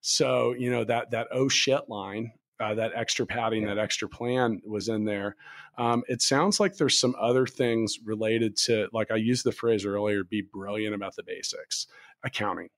so, 0.00 0.52
you 0.52 0.70
know, 0.70 0.84
that 0.84 1.10
that 1.12 1.28
oh 1.32 1.48
shit 1.48 1.88
line, 1.88 2.32
uh, 2.60 2.74
that 2.74 2.92
extra 2.94 3.26
padding, 3.26 3.62
yeah. 3.62 3.74
that 3.74 3.78
extra 3.78 4.08
plan 4.08 4.60
was 4.66 4.88
in 4.88 5.04
there. 5.04 5.36
Um, 5.78 6.04
it 6.08 6.22
sounds 6.22 6.58
like 6.58 6.76
there's 6.76 6.98
some 6.98 7.14
other 7.20 7.46
things 7.46 7.98
related 8.04 8.56
to, 8.58 8.88
like 8.92 9.10
I 9.10 9.16
used 9.16 9.44
the 9.44 9.52
phrase 9.52 9.84
earlier, 9.84 10.24
be 10.24 10.42
brilliant 10.42 10.94
about 10.94 11.16
the 11.16 11.22
basics, 11.22 11.86
accounting, 12.24 12.68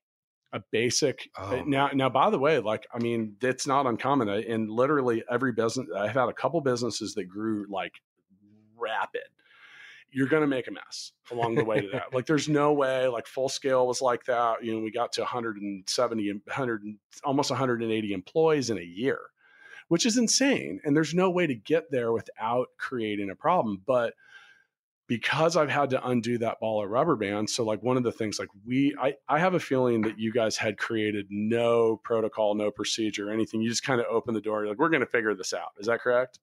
a 0.51 0.61
basic. 0.71 1.29
Uh, 1.37 1.59
oh. 1.59 1.63
Now, 1.63 1.89
now, 1.93 2.09
by 2.09 2.29
the 2.29 2.39
way, 2.39 2.59
like 2.59 2.87
I 2.93 2.99
mean, 2.99 3.35
it's 3.41 3.67
not 3.67 3.85
uncommon 3.85 4.29
in 4.29 4.67
literally 4.67 5.23
every 5.29 5.51
business. 5.51 5.87
I've 5.95 6.13
had 6.13 6.29
a 6.29 6.33
couple 6.33 6.61
businesses 6.61 7.13
that 7.15 7.25
grew 7.25 7.65
like 7.69 7.93
rapid 8.77 9.21
you're 10.11 10.27
going 10.27 10.41
to 10.41 10.47
make 10.47 10.67
a 10.67 10.71
mess 10.71 11.11
along 11.31 11.55
the 11.55 11.63
way 11.63 11.81
to 11.81 11.87
that. 11.89 12.13
like 12.13 12.25
there's 12.25 12.49
no 12.49 12.73
way 12.73 13.07
like 13.07 13.27
full 13.27 13.49
scale 13.49 13.87
was 13.87 14.01
like 14.01 14.25
that. 14.25 14.63
You 14.63 14.73
know, 14.73 14.79
we 14.79 14.91
got 14.91 15.13
to 15.13 15.21
170 15.21 16.31
100 16.31 16.83
almost 17.23 17.51
180 17.51 18.13
employees 18.13 18.69
in 18.69 18.77
a 18.77 18.83
year, 18.83 19.19
which 19.87 20.05
is 20.05 20.17
insane. 20.17 20.79
And 20.83 20.95
there's 20.95 21.13
no 21.13 21.29
way 21.29 21.47
to 21.47 21.55
get 21.55 21.91
there 21.91 22.11
without 22.11 22.67
creating 22.77 23.29
a 23.29 23.35
problem, 23.35 23.81
but 23.85 24.13
because 25.09 25.57
I've 25.57 25.71
had 25.71 25.89
to 25.89 26.07
undo 26.07 26.37
that 26.37 26.59
ball 26.61 26.83
of 26.83 26.89
rubber 26.89 27.15
band. 27.17 27.49
So 27.49 27.65
like 27.65 27.81
one 27.81 27.97
of 27.97 28.03
the 28.03 28.11
things 28.11 28.39
like 28.39 28.47
we 28.65 28.95
I 29.01 29.15
I 29.27 29.39
have 29.39 29.55
a 29.55 29.59
feeling 29.59 30.01
that 30.03 30.17
you 30.17 30.31
guys 30.31 30.55
had 30.55 30.77
created 30.77 31.25
no 31.29 31.99
protocol, 32.03 32.55
no 32.55 32.71
procedure, 32.71 33.29
anything. 33.29 33.61
You 33.61 33.69
just 33.69 33.83
kind 33.83 33.99
of 33.99 34.05
open 34.09 34.35
the 34.35 34.39
door. 34.39 34.61
You're 34.61 34.69
like, 34.69 34.79
we're 34.79 34.89
going 34.89 35.01
to 35.01 35.07
figure 35.07 35.33
this 35.33 35.51
out. 35.51 35.71
Is 35.79 35.87
that 35.87 35.99
correct? 35.99 36.39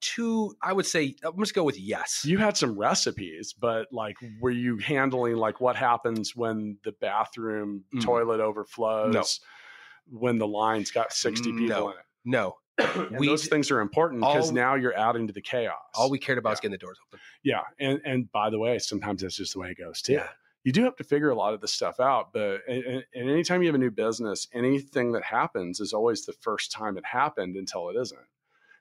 two 0.00 0.54
i 0.62 0.72
would 0.72 0.86
say 0.86 1.12
i'm 1.24 1.36
just 1.40 1.54
go 1.54 1.64
with 1.64 1.76
yes 1.76 2.24
you 2.24 2.38
had 2.38 2.56
some 2.56 2.78
recipes 2.78 3.52
but 3.52 3.88
like 3.92 4.16
were 4.40 4.48
you 4.48 4.76
handling 4.78 5.34
like 5.34 5.60
what 5.60 5.74
happens 5.74 6.36
when 6.36 6.76
the 6.84 6.92
bathroom 7.00 7.82
mm. 7.92 8.00
toilet 8.00 8.38
overflows 8.38 9.12
no. 9.12 10.18
when 10.20 10.38
the 10.38 10.46
line's 10.46 10.92
got 10.92 11.12
60 11.12 11.50
people 11.50 11.66
no. 11.66 11.90
in 11.90 11.96
it 11.96 12.04
no 12.24 12.54
we, 13.18 13.26
those 13.26 13.46
things 13.46 13.70
are 13.70 13.80
important 13.80 14.20
because 14.20 14.52
now 14.52 14.74
you're 14.74 14.96
adding 14.96 15.26
to 15.26 15.32
the 15.32 15.40
chaos 15.40 15.74
all 15.94 16.10
we 16.10 16.18
cared 16.18 16.38
about 16.38 16.50
yeah. 16.50 16.52
is 16.54 16.60
getting 16.60 16.72
the 16.72 16.78
doors 16.78 16.98
open 17.08 17.20
yeah 17.42 17.62
and 17.80 18.00
and 18.04 18.30
by 18.32 18.48
the 18.50 18.58
way 18.58 18.78
sometimes 18.78 19.22
that's 19.22 19.36
just 19.36 19.52
the 19.52 19.58
way 19.58 19.70
it 19.70 19.78
goes 19.78 20.00
too 20.00 20.14
yeah 20.14 20.28
you 20.64 20.72
do 20.72 20.84
have 20.84 20.96
to 20.96 21.04
figure 21.04 21.30
a 21.30 21.34
lot 21.34 21.54
of 21.54 21.60
this 21.60 21.72
stuff 21.72 21.98
out 21.98 22.32
but 22.32 22.60
and, 22.68 23.04
and 23.14 23.30
anytime 23.30 23.62
you 23.62 23.68
have 23.68 23.74
a 23.74 23.78
new 23.78 23.90
business 23.90 24.46
anything 24.52 25.12
that 25.12 25.24
happens 25.24 25.80
is 25.80 25.92
always 25.92 26.24
the 26.24 26.32
first 26.34 26.70
time 26.70 26.96
it 26.96 27.04
happened 27.04 27.56
until 27.56 27.88
it 27.88 27.96
isn't 27.96 28.20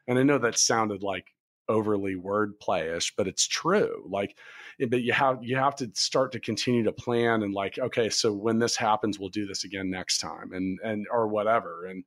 and 0.07 0.17
I 0.17 0.23
know 0.23 0.37
that 0.37 0.57
sounded 0.57 1.03
like 1.03 1.33
overly 1.69 2.15
wordplayish, 2.15 3.13
but 3.17 3.27
it's 3.27 3.45
true. 3.45 4.05
Like, 4.09 4.37
eh, 4.79 4.85
but 4.89 5.01
you 5.01 5.13
have 5.13 5.39
you 5.41 5.57
have 5.57 5.75
to 5.77 5.91
start 5.93 6.31
to 6.33 6.39
continue 6.39 6.83
to 6.83 6.91
plan 6.91 7.43
and 7.43 7.53
like, 7.53 7.77
okay, 7.77 8.09
so 8.09 8.33
when 8.33 8.59
this 8.59 8.75
happens, 8.75 9.19
we'll 9.19 9.29
do 9.29 9.45
this 9.45 9.63
again 9.63 9.89
next 9.89 10.19
time, 10.19 10.53
and 10.53 10.79
and 10.83 11.05
or 11.11 11.27
whatever, 11.27 11.85
and 11.85 12.03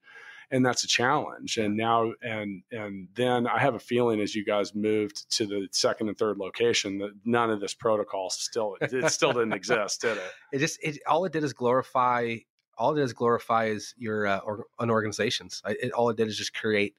and 0.50 0.64
that's 0.64 0.84
a 0.84 0.88
challenge. 0.88 1.56
And 1.56 1.76
now 1.76 2.12
and 2.22 2.62
and 2.72 3.08
then 3.14 3.46
I 3.46 3.58
have 3.58 3.74
a 3.74 3.78
feeling 3.78 4.20
as 4.20 4.34
you 4.34 4.44
guys 4.44 4.74
moved 4.74 5.30
to 5.36 5.46
the 5.46 5.68
second 5.72 6.08
and 6.08 6.18
third 6.18 6.38
location 6.38 6.98
that 6.98 7.12
none 7.24 7.50
of 7.50 7.60
this 7.60 7.74
protocol 7.74 8.30
still 8.30 8.76
it 8.80 9.10
still 9.10 9.32
didn't 9.32 9.52
exist, 9.54 10.00
did 10.00 10.16
it? 10.16 10.32
It 10.52 10.58
just 10.58 10.78
it 10.82 10.98
all 11.06 11.24
it 11.24 11.32
did 11.32 11.44
is 11.44 11.52
glorify. 11.52 12.36
All 12.76 12.96
it 12.96 13.00
it 13.00 13.04
is 13.04 13.12
glorify 13.12 13.66
is 13.66 13.94
your 13.98 14.26
uh, 14.26 14.38
or, 14.38 14.64
an 14.78 14.90
organizations. 14.90 15.60
It, 15.66 15.92
all 15.92 16.08
it 16.08 16.16
did 16.16 16.28
is 16.28 16.36
just 16.36 16.54
create 16.54 16.94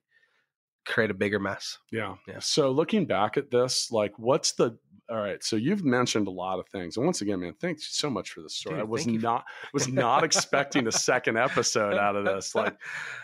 create 0.86 1.12
a 1.12 1.14
bigger 1.14 1.40
mess. 1.40 1.78
Yeah. 1.92 2.16
yeah. 2.28 2.40
So 2.40 2.72
looking 2.72 3.06
back 3.06 3.38
at 3.38 3.52
this, 3.52 3.92
like 3.92 4.18
what's 4.18 4.54
the 4.54 4.78
all 5.12 5.18
right, 5.18 5.44
so 5.44 5.58
you've 5.58 5.84
mentioned 5.84 6.28
a 6.28 6.32
lot 6.32 6.60
of 6.60 6.68
things, 6.70 6.96
and 6.96 7.06
once 7.06 7.22
again, 7.22 7.42
man, 7.42 7.54
thanks 7.60 7.96
so 7.98 8.10
much 8.10 8.32
for 8.32 8.42
the 8.42 8.50
story. 8.50 8.76
Dude, 8.76 8.82
I 8.82 8.86
was 8.86 9.06
not 9.06 9.44
was 9.74 9.88
not 9.90 10.24
expecting 10.24 10.88
a 10.88 10.92
second 10.92 11.38
episode 11.38 11.96
out 11.96 12.16
of 12.16 12.24
this, 12.24 12.56
like 12.56 12.78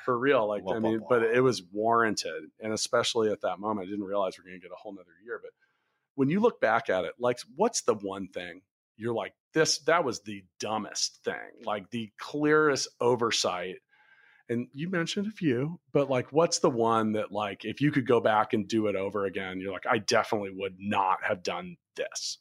for 0.04 0.18
real. 0.20 0.48
Like 0.48 0.64
blah, 0.64 0.76
I 0.76 0.80
mean, 0.80 1.00
blah, 1.00 1.08
blah. 1.08 1.20
but 1.20 1.36
it 1.36 1.42
was 1.42 1.64
warranted, 1.72 2.44
and 2.60 2.74
especially 2.74 3.32
at 3.32 3.42
that 3.42 3.60
moment, 3.60 3.88
I 3.88 3.90
didn't 3.90 4.06
realize 4.06 4.38
we 4.38 4.50
going 4.50 4.60
to 4.60 4.68
get 4.68 4.74
a 4.74 4.78
whole 4.78 4.94
nother 4.94 5.06
year. 5.24 5.40
But 5.42 5.52
when 6.16 6.30
you 6.30 6.42
look 6.42 6.60
back 6.60 6.90
at 6.90 7.06
it, 7.06 7.14
like, 7.20 7.40
what's 7.56 7.84
the 7.84 7.96
one 7.96 8.28
thing 8.28 8.62
you're 8.98 9.14
like, 9.14 9.34
this 9.54 9.80
that 9.80 10.04
was 10.04 10.22
the 10.22 10.44
dumbest 10.60 11.24
thing, 11.24 11.64
like 11.64 11.90
the 11.92 12.12
clearest 12.20 12.90
oversight 13.00 13.78
and 14.50 14.68
you 14.74 14.90
mentioned 14.90 15.28
a 15.28 15.32
few 15.32 15.80
but 15.92 16.10
like 16.10 16.32
what's 16.32 16.60
the 16.60 16.70
one 16.70 17.14
that 17.14 17.32
like 17.32 17.66
if 17.66 17.82
you 17.82 17.92
could 17.92 18.08
go 18.08 18.20
back 18.20 18.54
and 18.54 18.68
do 18.68 18.88
it 18.88 18.96
over 18.96 19.26
again 19.26 19.60
you're 19.60 19.74
like 19.74 19.86
i 19.90 19.98
definitely 19.98 20.52
would 20.52 20.76
not 20.80 21.24
have 21.24 21.44
done 21.44 21.76
this. 21.98 22.38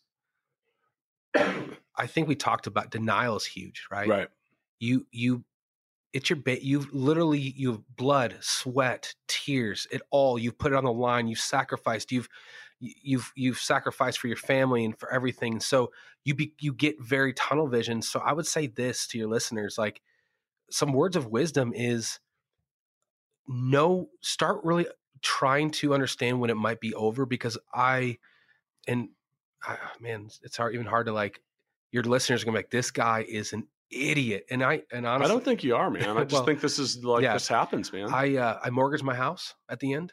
I 1.96 2.06
think 2.06 2.28
we 2.28 2.36
talked 2.36 2.66
about 2.66 2.90
denial 2.90 3.36
is 3.36 3.44
huge 3.44 3.86
right? 3.90 4.08
Right. 4.08 4.28
You 4.78 5.06
you 5.10 5.44
it's 6.12 6.30
your 6.30 6.38
bit 6.38 6.62
you've 6.62 6.92
literally 6.94 7.38
you've 7.38 7.80
blood 7.96 8.36
sweat 8.40 9.14
tears 9.28 9.86
it 9.90 10.02
all 10.10 10.38
you've 10.38 10.58
put 10.58 10.72
it 10.72 10.76
on 10.76 10.84
the 10.84 10.92
line 10.92 11.26
you've 11.26 11.38
sacrificed 11.38 12.12
you've 12.12 12.28
you've 12.78 13.32
you've 13.34 13.58
sacrificed 13.58 14.18
for 14.18 14.28
your 14.28 14.36
family 14.36 14.84
and 14.84 14.98
for 14.98 15.12
everything 15.12 15.60
so 15.60 15.90
you 16.24 16.34
be 16.34 16.52
you 16.60 16.72
get 16.72 17.00
very 17.02 17.32
tunnel 17.34 17.66
vision 17.66 18.00
so 18.00 18.20
i 18.20 18.32
would 18.32 18.46
say 18.46 18.66
this 18.66 19.06
to 19.06 19.18
your 19.18 19.28
listeners 19.28 19.76
like 19.76 20.00
some 20.70 20.92
words 20.92 21.16
of 21.16 21.26
wisdom 21.26 21.72
is 21.74 22.18
no 23.48 24.08
start 24.20 24.60
really 24.64 24.86
trying 25.22 25.70
to 25.70 25.94
understand 25.94 26.40
when 26.40 26.50
it 26.50 26.56
might 26.56 26.80
be 26.80 26.94
over 26.94 27.26
because 27.26 27.58
I 27.72 28.18
and 28.86 29.08
I, 29.62 29.76
man, 30.00 30.28
it's 30.42 30.56
hard 30.56 30.74
even 30.74 30.86
hard 30.86 31.06
to 31.06 31.12
like 31.12 31.40
your 31.92 32.02
listeners 32.02 32.42
are 32.42 32.46
gonna 32.46 32.56
be 32.56 32.60
like 32.60 32.70
this 32.70 32.90
guy 32.90 33.24
is 33.28 33.52
an 33.52 33.66
idiot 33.90 34.44
and 34.50 34.64
I 34.64 34.82
and 34.92 35.06
honestly 35.06 35.30
I 35.30 35.34
don't 35.34 35.44
think 35.44 35.64
you 35.64 35.76
are 35.76 35.90
man. 35.90 36.16
I 36.16 36.20
just 36.22 36.32
well, 36.32 36.44
think 36.44 36.60
this 36.60 36.78
is 36.78 37.04
like 37.04 37.22
yeah, 37.22 37.34
this 37.34 37.48
happens 37.48 37.92
man. 37.92 38.12
I 38.12 38.36
uh, 38.36 38.60
I 38.62 38.70
mortgaged 38.70 39.04
my 39.04 39.14
house 39.14 39.54
at 39.68 39.80
the 39.80 39.92
end. 39.92 40.12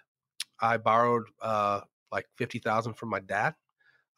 I 0.61 0.77
borrowed 0.77 1.23
uh 1.41 1.81
like 2.11 2.27
50,000 2.37 2.93
from 2.93 3.09
my 3.09 3.19
dad. 3.19 3.55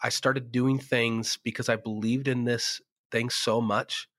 I 0.03 0.09
started 0.09 0.51
doing 0.51 0.79
things 0.79 1.39
because 1.43 1.69
I 1.69 1.77
believed 1.77 2.27
in 2.27 2.43
this 2.43 2.81
thing 3.09 3.29
so 3.29 3.61
much 3.61 4.09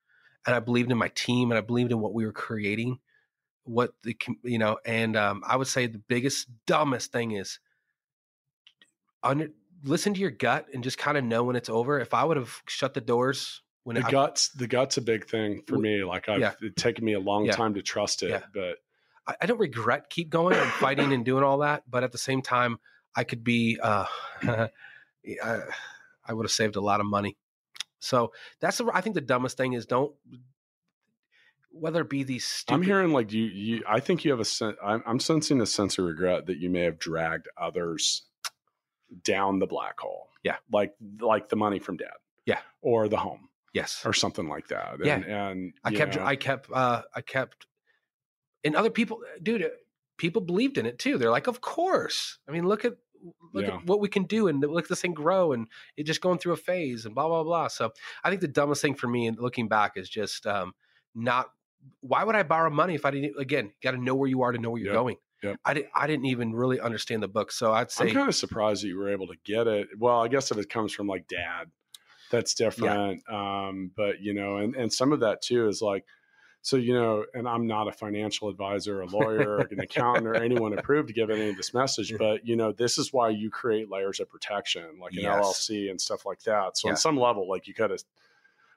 and 0.47 0.55
I 0.55 0.59
believed 0.59 0.91
in 0.91 0.97
my 0.97 1.09
team 1.09 1.51
and 1.51 1.57
I 1.57 1.61
believed 1.61 1.91
in 1.91 1.99
what 1.99 2.13
we 2.13 2.25
were 2.25 2.31
creating. 2.31 2.99
What 3.65 3.91
the 4.03 4.17
you 4.43 4.57
know, 4.57 4.79
and 4.85 5.17
um, 5.17 5.43
I 5.45 5.57
would 5.57 5.67
say 5.67 5.87
the 5.87 5.97
biggest 5.99 6.47
dumbest 6.65 7.11
thing 7.11 7.31
is 7.31 7.59
under 9.21 9.49
listen 9.83 10.13
to 10.13 10.19
your 10.21 10.31
gut 10.31 10.67
and 10.73 10.83
just 10.83 10.97
kind 10.97 11.17
of 11.17 11.25
know 11.25 11.43
when 11.43 11.57
it's 11.57 11.67
over. 11.67 11.99
If 11.99 12.13
I 12.13 12.23
would 12.23 12.37
have 12.37 12.61
shut 12.65 12.93
the 12.93 13.01
doors 13.01 13.61
when 13.83 13.97
the 13.97 14.05
I, 14.05 14.09
guts, 14.09 14.49
the 14.49 14.67
guts 14.67 14.95
a 14.95 15.01
big 15.01 15.27
thing 15.27 15.63
for 15.67 15.77
me. 15.77 16.03
Like 16.05 16.29
I've, 16.29 16.39
yeah. 16.39 16.53
it's 16.61 16.81
taken 16.81 17.03
me 17.03 17.13
a 17.13 17.19
long 17.19 17.45
yeah. 17.45 17.51
time 17.51 17.73
to 17.73 17.81
trust 17.81 18.23
it, 18.23 18.29
yeah. 18.29 18.41
but 18.53 18.77
I, 19.27 19.35
I, 19.41 19.45
don't 19.45 19.59
regret 19.59 20.09
keep 20.09 20.29
going 20.29 20.55
and 20.55 20.69
fighting 20.71 21.11
and 21.11 21.25
doing 21.25 21.43
all 21.43 21.59
that. 21.59 21.83
But 21.89 22.03
at 22.03 22.13
the 22.13 22.17
same 22.17 22.41
time, 22.41 22.79
I 23.15 23.25
could 23.25 23.43
be, 23.43 23.79
uh, 23.81 24.05
I, 24.43 24.69
I 26.25 26.33
would 26.33 26.45
have 26.45 26.51
saved 26.51 26.77
a 26.77 26.81
lot 26.81 27.01
of 27.01 27.05
money 27.05 27.37
so 27.99 28.31
that's 28.59 28.77
the, 28.77 28.89
I 28.93 29.01
think 29.01 29.15
the 29.15 29.21
dumbest 29.21 29.57
thing 29.57 29.73
is 29.73 29.85
don't 29.85 30.13
whether 31.79 32.01
it 32.01 32.09
be 32.09 32.23
these. 32.23 32.45
Stupid, 32.45 32.75
I'm 32.75 32.81
hearing 32.81 33.13
like 33.13 33.31
you. 33.31 33.43
You. 33.43 33.83
I 33.87 33.99
think 33.99 34.25
you 34.25 34.31
have 34.31 34.39
a 34.39 34.45
sense. 34.45 34.77
I'm, 34.83 35.03
I'm 35.05 35.19
sensing 35.19 35.61
a 35.61 35.65
sense 35.65 35.97
of 35.97 36.05
regret 36.05 36.47
that 36.47 36.57
you 36.57 36.69
may 36.69 36.81
have 36.81 36.99
dragged 36.99 37.47
others 37.59 38.23
down 39.23 39.59
the 39.59 39.67
black 39.67 39.99
hole. 39.99 40.29
Yeah, 40.43 40.57
like 40.71 40.95
like 41.19 41.49
the 41.49 41.55
money 41.55 41.79
from 41.79 41.97
dad. 41.97 42.15
Yeah, 42.45 42.59
or 42.81 43.07
the 43.07 43.17
home. 43.17 43.49
Yes, 43.73 44.01
or 44.05 44.13
something 44.13 44.47
like 44.47 44.69
that. 44.69 44.95
And, 44.95 45.05
yeah, 45.05 45.47
and 45.47 45.73
I 45.83 45.91
kept. 45.91 46.15
Know. 46.15 46.25
I 46.25 46.35
kept. 46.35 46.71
uh 46.71 47.03
I 47.13 47.21
kept. 47.21 47.67
And 48.63 48.75
other 48.75 48.89
people, 48.89 49.21
dude, 49.41 49.69
people 50.17 50.41
believed 50.41 50.77
in 50.77 50.85
it 50.85 50.99
too. 50.99 51.17
They're 51.17 51.31
like, 51.31 51.47
of 51.47 51.61
course. 51.61 52.39
I 52.47 52.51
mean, 52.51 52.67
look 52.67 52.85
at 52.85 52.93
look 53.53 53.65
yeah. 53.65 53.75
at 53.75 53.85
what 53.85 53.99
we 53.99 54.07
can 54.07 54.23
do 54.23 54.47
and 54.47 54.61
look 54.61 54.85
at 54.85 54.89
this 54.89 55.01
thing 55.01 55.13
grow 55.13 55.53
and 55.53 55.67
it 55.95 56.03
just 56.03 56.21
going 56.21 56.39
through 56.39 56.53
a 56.53 56.57
phase 56.57 57.05
and 57.05 57.15
blah 57.15 57.27
blah 57.27 57.43
blah. 57.43 57.67
So 57.67 57.91
I 58.23 58.29
think 58.29 58.41
the 58.41 58.47
dumbest 58.47 58.81
thing 58.81 58.95
for 58.95 59.07
me, 59.07 59.27
and 59.27 59.37
looking 59.39 59.67
back, 59.67 59.93
is 59.95 60.09
just 60.09 60.45
um, 60.45 60.73
not. 61.15 61.51
Why 62.01 62.23
would 62.23 62.35
I 62.35 62.43
borrow 62.43 62.69
money 62.69 62.95
if 62.95 63.05
I 63.05 63.11
didn't? 63.11 63.39
Again, 63.39 63.71
got 63.81 63.91
to 63.91 63.97
know 63.97 64.15
where 64.15 64.27
you 64.27 64.41
are 64.41 64.51
to 64.51 64.57
know 64.57 64.71
where 64.71 64.81
you're 64.81 64.93
yep. 64.93 65.01
going. 65.01 65.17
Yep. 65.43 65.57
I 65.63 65.73
didn't. 65.73 65.89
I 65.95 66.07
didn't 66.07 66.25
even 66.25 66.53
really 66.53 66.79
understand 66.79 67.21
the 67.23 67.27
book, 67.27 67.51
so 67.51 67.71
I'd 67.71 67.91
say 67.91 68.07
I'm 68.07 68.13
kind 68.13 68.29
of 68.29 68.35
surprised 68.35 68.83
that 68.83 68.87
you 68.87 68.97
were 68.97 69.09
able 69.09 69.27
to 69.27 69.35
get 69.45 69.67
it. 69.67 69.87
Well, 69.97 70.19
I 70.21 70.27
guess 70.27 70.51
if 70.51 70.57
it 70.57 70.69
comes 70.69 70.93
from 70.93 71.07
like 71.07 71.27
dad, 71.27 71.69
that's 72.31 72.53
different. 72.53 73.21
Yeah. 73.29 73.67
Um, 73.67 73.91
but 73.95 74.21
you 74.21 74.33
know, 74.33 74.57
and 74.57 74.75
and 74.75 74.91
some 74.91 75.11
of 75.11 75.19
that 75.19 75.41
too 75.41 75.67
is 75.67 75.81
like 75.81 76.05
So, 76.61 76.75
you 76.75 76.93
know, 76.93 77.25
and 77.33 77.47
I'm 77.47 77.65
not 77.65 77.87
a 77.87 77.93
financial 77.93 78.49
advisor, 78.49 79.01
a 79.01 79.05
lawyer, 79.05 79.59
an 79.71 79.79
accountant, 79.79 80.27
or 80.27 80.35
anyone 80.35 80.77
approved 80.77 81.07
to 81.07 81.13
give 81.13 81.29
any 81.29 81.49
of 81.49 81.55
this 81.55 81.73
message, 81.73 82.13
but, 82.19 82.45
you 82.45 82.55
know, 82.57 82.71
this 82.73 82.97
is 82.97 83.13
why 83.13 83.29
you 83.29 83.49
create 83.49 83.89
layers 83.89 84.19
of 84.19 84.27
protection, 84.29 84.99
like 84.99 85.13
an 85.13 85.19
Yes. 85.21 85.35
LLC 85.69 85.89
and 85.89 86.01
stuff 86.01 86.25
like 86.25 86.41
that. 86.41 86.77
So, 86.77 86.87
Yeah. 86.87 86.91
on 86.93 86.97
some 86.97 87.17
level, 87.17 87.47
like 87.47 87.67
you 87.67 87.73
could 87.73 87.91
have, 87.91 88.01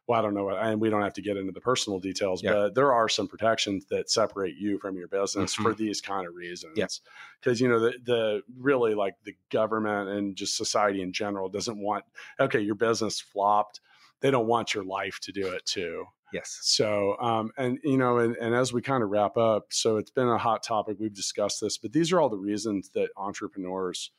well, 0.07 0.19
I 0.21 0.23
don't 0.23 0.35
know, 0.35 0.45
what- 0.45 0.59
and 0.63 0.81
we 0.81 0.89
don't 0.89 1.03
have 1.03 1.15
to 1.15 1.23
get 1.23 1.37
into 1.37 1.51
the 1.53 1.61
personal 1.61 1.99
details, 1.99 2.43
Yeah. 2.45 2.53
but 2.53 2.75
there 2.77 2.93
are 2.93 3.09
some 3.09 3.27
protections 3.27 3.87
that 3.87 4.09
separate 4.09 4.55
you 4.57 4.79
from 4.79 4.97
your 4.97 5.09
business 5.09 5.55
Mm-hmm. 5.55 5.63
for 5.65 5.75
these 5.75 6.01
kind 6.01 6.29
of 6.29 6.35
reasons. 6.37 7.01
Because, 7.41 7.61
you 7.61 7.69
know, 7.69 7.81
the, 7.81 7.95
the 8.05 8.43
really 8.57 8.95
like 8.95 9.15
the 9.25 9.35
government 9.51 10.11
and 10.11 10.37
just 10.37 10.57
society 10.57 11.03
in 11.03 11.13
general 11.13 11.49
doesn't 11.49 11.79
want, 11.79 12.05
okay, 12.39 12.61
your 12.61 12.77
business 12.77 13.21
flopped. 13.21 13.81
They 14.21 14.31
don't 14.31 14.47
want 14.47 14.75
your 14.75 14.85
life 14.85 15.19
to 15.23 15.33
do 15.33 15.49
it 15.49 15.65
too. 15.67 16.07
Yes. 16.33 16.59
So, 16.63 17.17
um, 17.21 17.51
and 17.57 17.79
you 17.83 17.97
know, 17.97 18.19
and, 18.19 18.37
and 18.37 18.55
as 18.55 18.73
we 18.73 18.83
kind 18.83 19.03
of 19.03 19.11
wrap 19.11 19.37
up, 19.37 19.67
so 19.71 19.97
it's 19.97 20.11
been 20.11 20.29
a 20.29 20.39
hot 20.39 20.63
topic. 20.63 20.97
We've 21.01 21.15
discussed 21.15 21.61
this, 21.61 21.79
but 21.79 21.93
these 21.93 22.13
are 22.13 22.21
all 22.21 22.29
the 22.29 22.39
reasons 22.39 22.91
that 22.95 23.11
entrepreneurs 23.17 24.13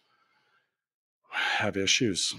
have 1.29 1.77
issues. 1.77 2.33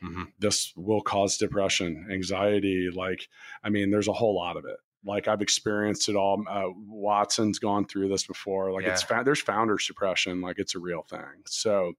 hmm 0.00 0.24
This 0.38 0.72
will 0.76 1.00
cause 1.00 1.36
depression, 1.36 2.08
anxiety. 2.10 2.88
Like, 2.94 3.28
I 3.64 3.68
mean, 3.70 3.90
there's 3.90 4.08
a 4.08 4.12
whole 4.12 4.36
lot 4.36 4.56
of 4.56 4.64
it. 4.64 4.76
Like 5.04 5.28
I've 5.28 5.42
experienced 5.42 6.08
it 6.08 6.16
all. 6.16 6.44
Uh, 6.48 6.70
Watson's 6.88 7.58
gone 7.58 7.86
through 7.86 8.08
this 8.08 8.26
before. 8.26 8.72
Like 8.72 8.84
it's 8.92 9.02
fa- 9.02 9.22
there's 9.24 9.40
founders 9.40 9.86
depression. 9.86 10.40
Like 10.40 10.58
it's 10.58 10.74
a 10.74 10.80
real 10.80 11.02
thing. 11.02 11.42
So, 11.46 11.92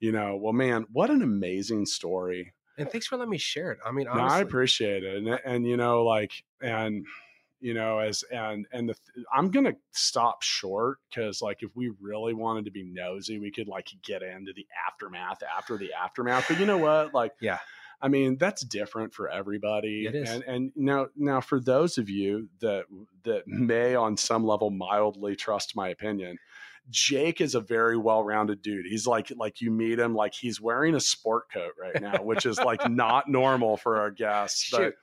you 0.00 0.12
know, 0.12 0.36
well, 0.36 0.52
man, 0.52 0.86
what 0.92 1.10
an 1.10 1.22
amazing 1.22 1.86
story. 1.86 2.54
And 2.78 2.90
thanks 2.90 3.06
for 3.06 3.16
letting 3.16 3.30
me 3.30 3.38
share 3.38 3.72
it. 3.72 3.78
I 3.84 3.92
mean, 3.92 4.06
No, 4.06 4.12
I 4.12 4.40
appreciate 4.40 5.04
it, 5.04 5.16
and 5.16 5.28
and 5.44 5.66
you 5.66 5.76
know, 5.76 6.04
like, 6.04 6.44
and 6.60 7.06
you 7.60 7.74
know, 7.74 7.98
as 7.98 8.24
and 8.24 8.66
and 8.72 8.88
the 8.88 8.94
I'm 9.32 9.50
gonna 9.50 9.74
stop 9.92 10.42
short 10.42 10.98
because 11.08 11.40
like 11.40 11.62
if 11.62 11.70
we 11.76 11.92
really 12.00 12.34
wanted 12.34 12.64
to 12.64 12.70
be 12.70 12.82
nosy, 12.84 13.38
we 13.38 13.50
could 13.52 13.68
like 13.68 13.88
get 14.02 14.22
into 14.22 14.52
the 14.52 14.66
aftermath 14.88 15.42
after 15.42 15.76
the 15.76 15.92
aftermath. 15.92 16.46
But 16.48 16.58
you 16.58 16.66
know 16.66 16.78
what, 16.78 17.14
like, 17.14 17.32
Yeah. 17.40 17.58
I 18.00 18.08
mean 18.08 18.36
that's 18.36 18.62
different 18.62 19.14
for 19.14 19.28
everybody. 19.28 20.06
It 20.06 20.16
is. 20.16 20.28
and 20.28 20.42
and 20.42 20.72
now 20.74 21.06
now 21.14 21.40
for 21.40 21.60
those 21.60 21.98
of 21.98 22.08
you 22.08 22.48
that 22.60 22.86
that 23.22 23.46
may 23.46 23.94
on 23.94 24.16
some 24.16 24.44
level 24.44 24.70
mildly 24.70 25.36
trust 25.36 25.76
my 25.76 25.88
opinion. 25.88 26.38
Jake 26.90 27.40
is 27.40 27.54
a 27.54 27.60
very 27.60 27.96
well-rounded 27.96 28.60
dude. 28.60 28.86
He's 28.86 29.06
like 29.06 29.32
like 29.36 29.60
you 29.60 29.70
meet 29.70 29.98
him 29.98 30.14
like 30.14 30.34
he's 30.34 30.60
wearing 30.60 30.94
a 30.94 31.00
sport 31.00 31.44
coat 31.52 31.72
right 31.80 32.00
now, 32.00 32.22
which 32.22 32.44
is 32.44 32.58
like 32.58 32.88
not 32.90 33.28
normal 33.28 33.76
for 33.76 33.98
our 33.98 34.10
guests. 34.10 34.70
But 34.70 34.94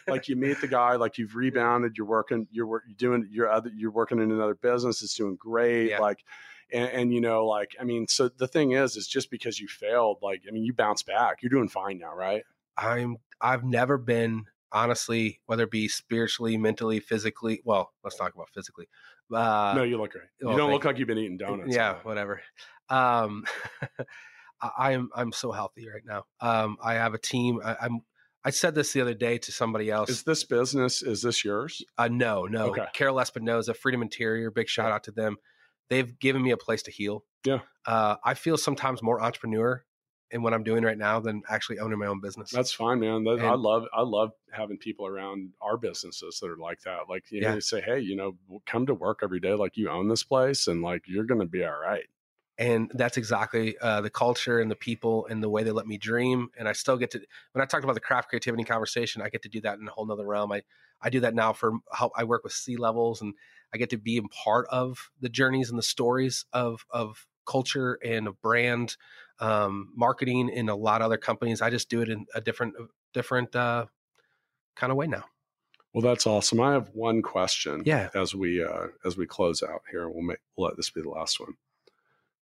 like 0.08 0.28
you 0.28 0.36
meet 0.36 0.60
the 0.60 0.68
guy, 0.68 0.96
like 0.96 1.16
you've 1.18 1.36
rebounded, 1.36 1.96
you're 1.96 2.06
working, 2.06 2.48
you're 2.50 2.66
work, 2.66 2.84
you're 2.86 2.96
doing, 2.96 3.28
you're 3.30 3.48
other, 3.48 3.70
you're 3.74 3.90
working 3.90 4.18
in 4.18 4.30
another 4.30 4.56
business. 4.56 5.02
It's 5.02 5.14
doing 5.14 5.36
great. 5.36 5.90
Yeah. 5.90 6.00
Like, 6.00 6.24
and, 6.72 6.90
and 6.90 7.14
you 7.14 7.20
know, 7.20 7.46
like, 7.46 7.76
I 7.80 7.84
mean, 7.84 8.08
so 8.08 8.28
the 8.28 8.48
thing 8.48 8.72
is, 8.72 8.96
is 8.96 9.06
just 9.06 9.30
because 9.30 9.58
you 9.58 9.68
failed, 9.68 10.18
like, 10.22 10.42
I 10.46 10.50
mean, 10.50 10.64
you 10.64 10.74
bounce 10.74 11.02
back. 11.02 11.38
You're 11.40 11.50
doing 11.50 11.68
fine 11.68 11.98
now, 11.98 12.14
right? 12.14 12.42
I'm 12.76 13.16
I've 13.40 13.64
never 13.64 13.96
been 13.96 14.46
honestly, 14.72 15.40
whether 15.46 15.64
it 15.64 15.70
be 15.70 15.88
spiritually, 15.88 16.56
mentally, 16.56 17.00
physically. 17.00 17.60
Well, 17.64 17.92
let's 18.04 18.16
talk 18.16 18.34
about 18.34 18.50
physically. 18.50 18.88
Uh, 19.32 19.74
no, 19.76 19.82
you 19.82 19.98
look 19.98 20.12
great. 20.12 20.24
You 20.40 20.48
well, 20.48 20.56
don't 20.56 20.70
look 20.70 20.84
like 20.84 20.98
you've 20.98 21.08
been 21.08 21.18
eating 21.18 21.38
donuts. 21.38 21.74
yeah, 21.74 21.96
whatever. 22.02 22.40
Um, 22.88 23.44
I, 24.60 24.92
am 24.92 25.10
I'm 25.14 25.32
so 25.32 25.52
healthy 25.52 25.86
right 25.88 26.02
now. 26.04 26.24
Um, 26.40 26.76
I 26.82 26.94
have 26.94 27.14
a 27.14 27.18
team. 27.18 27.60
I, 27.64 27.76
I'm. 27.82 28.00
I 28.44 28.50
said 28.50 28.74
this 28.74 28.92
the 28.92 29.00
other 29.00 29.14
day 29.14 29.36
to 29.38 29.52
somebody 29.52 29.90
else. 29.90 30.08
Is 30.08 30.22
this 30.22 30.44
business? 30.44 31.02
Is 31.02 31.22
this 31.22 31.44
yours? 31.44 31.84
Uh, 31.98 32.08
no, 32.08 32.44
no. 32.44 32.66
Okay. 32.68 32.86
Carol 32.94 33.16
Espinoza, 33.16 33.76
Freedom 33.76 34.00
Interior, 34.00 34.50
big 34.50 34.68
shout 34.68 34.92
out 34.92 35.04
to 35.04 35.10
them. 35.10 35.36
They've 35.90 36.18
given 36.18 36.42
me 36.42 36.52
a 36.52 36.56
place 36.56 36.82
to 36.84 36.90
heal. 36.90 37.24
Yeah. 37.44 37.60
Uh, 37.84 38.16
I 38.24 38.34
feel 38.34 38.56
sometimes 38.56 39.02
more 39.02 39.20
entrepreneur 39.20 39.84
in 40.30 40.42
what 40.42 40.54
I'm 40.54 40.62
doing 40.64 40.84
right 40.84 40.98
now 40.98 41.20
than 41.20 41.42
actually 41.48 41.78
owning 41.78 41.98
my 41.98 42.06
own 42.06 42.20
business. 42.20 42.52
That's 42.52 42.72
fine, 42.72 43.00
man. 43.00 43.24
That, 43.24 43.40
I 43.42 43.54
love, 43.54 43.86
I 43.92 44.02
love 44.02 44.32
having 44.52 44.78
people 44.78 45.06
around 45.06 45.52
our 45.60 45.76
businesses 45.76 46.38
that 46.40 46.48
are 46.50 46.56
like 46.56 46.80
that. 46.82 47.08
Like, 47.08 47.30
you 47.30 47.40
Yeah. 47.40 47.52
know, 47.52 47.60
say, 47.60 47.80
hey, 47.80 48.00
you 48.00 48.16
know, 48.16 48.38
come 48.66 48.86
to 48.86 48.94
work 48.94 49.20
every 49.22 49.40
day 49.40 49.52
like 49.54 49.76
you 49.76 49.90
own 49.90 50.08
this 50.08 50.22
place, 50.22 50.66
and 50.66 50.82
like 50.82 51.02
you're 51.06 51.24
going 51.24 51.40
to 51.40 51.46
be 51.46 51.64
all 51.64 51.78
right. 51.78 52.06
and 52.56 52.90
that's 52.94 53.16
exactly 53.16 53.78
uh, 53.78 54.00
the 54.00 54.10
culture 54.10 54.58
and 54.58 54.68
the 54.70 54.76
people 54.76 55.26
and 55.26 55.42
the 55.42 55.48
way 55.48 55.62
they 55.62 55.70
let 55.70 55.86
me 55.86 55.96
dream. 55.96 56.48
And 56.58 56.68
I 56.68 56.72
still 56.72 56.96
get 56.96 57.12
to 57.12 57.20
when 57.52 57.62
I 57.62 57.66
talked 57.66 57.84
about 57.84 57.94
the 57.94 58.00
craft 58.00 58.30
creativity 58.30 58.64
conversation, 58.64 59.22
I 59.22 59.28
get 59.28 59.42
to 59.42 59.48
do 59.48 59.60
that 59.60 59.78
in 59.78 59.86
a 59.86 59.90
whole 59.92 60.06
nother 60.06 60.26
realm. 60.26 60.50
I 60.50 60.62
I 61.00 61.10
do 61.10 61.20
that 61.20 61.34
now 61.34 61.52
for 61.52 61.74
how 61.92 62.10
I 62.16 62.24
work 62.24 62.42
with 62.42 62.52
C 62.52 62.76
levels, 62.76 63.20
and 63.22 63.34
I 63.72 63.78
get 63.78 63.90
to 63.90 63.96
be 63.96 64.16
a 64.16 64.22
part 64.22 64.66
of 64.70 65.10
the 65.20 65.28
journeys 65.28 65.70
and 65.70 65.78
the 65.78 65.84
stories 65.84 66.44
of 66.52 66.84
of 66.90 67.28
culture 67.48 67.98
and 68.04 68.28
of 68.28 68.40
brand 68.40 68.96
um, 69.40 69.92
marketing 69.96 70.48
in 70.48 70.68
a 70.68 70.76
lot 70.76 71.00
of 71.00 71.06
other 71.06 71.16
companies. 71.16 71.62
I 71.62 71.70
just 71.70 71.88
do 71.88 72.02
it 72.02 72.08
in 72.08 72.26
a 72.34 72.40
different 72.40 72.74
different 73.14 73.56
uh, 73.56 73.86
kind 74.76 74.90
of 74.90 74.96
way 74.96 75.06
now. 75.06 75.24
Well, 75.94 76.02
that's 76.02 76.26
awesome. 76.26 76.60
I 76.60 76.74
have 76.74 76.90
one 76.92 77.22
question. 77.22 77.82
Yeah. 77.84 78.10
As 78.14 78.34
we 78.34 78.62
uh, 78.62 78.88
as 79.04 79.16
we 79.16 79.26
close 79.26 79.62
out 79.62 79.82
here, 79.90 80.08
we'll 80.08 80.22
make 80.22 80.38
we'll 80.56 80.68
let 80.68 80.76
this 80.76 80.90
be 80.90 81.02
the 81.02 81.08
last 81.08 81.40
one. 81.40 81.54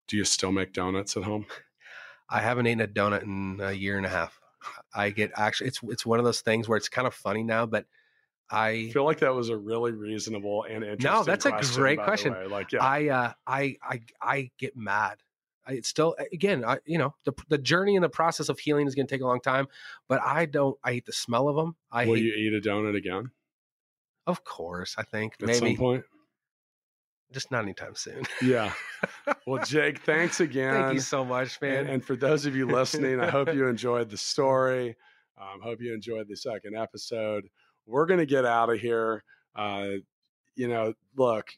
Do 0.09 0.17
you 0.17 0.25
still 0.25 0.53
make 0.53 0.73
donuts 0.73 1.17
at 1.17 1.25
home? 1.25 1.47
I 2.29 2.41
haven't 2.41 2.67
eaten 2.67 2.81
a 2.81 2.89
donut 2.89 3.23
in 3.23 3.61
a 3.63 3.73
year 3.73 3.97
and 3.97 4.07
a 4.07 4.11
half. 4.11 4.41
I 4.95 5.11
get 5.11 5.31
actually 5.37 5.69
it's 5.69 5.81
it's 5.85 6.05
one 6.07 6.19
of 6.19 6.25
those 6.25 6.41
things 6.41 6.69
where 6.69 6.77
it's 6.77 6.89
kind 6.89 7.07
of 7.07 7.15
funny 7.15 7.45
now, 7.45 7.67
but 7.67 7.87
I 8.51 8.91
feel 8.93 9.05
like 9.05 9.21
that 9.21 9.35
was 9.35 9.49
a 9.49 9.57
really 9.57 9.93
reasonable 9.93 10.65
and 10.65 10.85
interesting. 10.85 11.11
No, 11.11 11.25
that's 11.25 11.47
a 11.47 11.51
question, 11.51 11.81
great 11.81 11.99
question. 11.99 12.35
Like, 12.49 12.73
yeah, 12.73 12.85
I 12.85 13.09
uh 13.09 13.33
I 13.47 13.77
I 13.83 14.01
I 14.23 14.51
get 14.59 14.77
mad. 14.77 15.19
I 15.67 15.73
it's 15.73 15.89
still 15.89 16.15
again, 16.33 16.65
I 16.65 16.79
you 16.85 16.99
know, 16.99 17.15
the 17.25 17.33
the 17.49 17.59
journey 17.59 17.97
and 17.97 18.05
the 18.05 18.09
process 18.09 18.49
of 18.49 18.59
healing 18.59 18.87
is 18.87 18.95
going 18.95 19.07
to 19.07 19.15
take 19.15 19.23
a 19.23 19.27
long 19.27 19.41
time, 19.41 19.67
but 20.09 20.21
I 20.23 20.47
don't 20.47 20.79
I 20.85 20.93
hate 20.93 21.07
the 21.07 21.13
smell 21.13 21.49
of 21.49 21.57
them. 21.57 21.77
I 21.91 22.07
will 22.07 22.15
hate 22.15 22.25
you 22.25 22.35
eat 22.35 22.55
a 22.55 22.69
donut 22.69 22.97
again 22.97 23.31
of 24.27 24.45
course, 24.45 24.95
I 24.99 25.03
think 25.03 25.35
at 25.43 25.55
some 25.57 25.77
point? 25.77 26.05
just 27.33 27.51
not 27.51 27.63
anytime 27.63 27.95
soon. 27.95 28.25
Yeah. 28.43 28.73
Well, 29.47 29.65
Jake, 29.65 30.01
thanks 30.01 30.41
again. 30.41 30.75
Thank 30.83 30.95
you 30.95 31.01
so 31.01 31.25
much, 31.25 31.61
man. 31.61 31.81
And, 31.81 31.89
and 31.89 32.05
for 32.05 32.17
those 32.17 32.47
of 32.47 32.57
you 32.57 32.67
listening, 32.67 33.21
I 33.21 33.29
hope 33.29 33.53
you 33.53 33.67
enjoyed 33.69 34.11
the 34.11 34.17
story. 34.17 34.97
Um, 35.41 35.61
hope 35.63 35.81
you 35.81 35.93
enjoyed 35.93 36.29
the 36.29 36.37
second 36.37 36.77
episode. 36.77 37.49
We're 37.87 38.07
going 38.07 38.21
to 38.21 38.27
get 38.27 38.45
out 38.45 38.71
of 38.71 38.81
here. 38.81 39.23
Uh, 39.55 39.89
you 40.55 40.69
know, 40.69 40.95
look, 41.17 41.51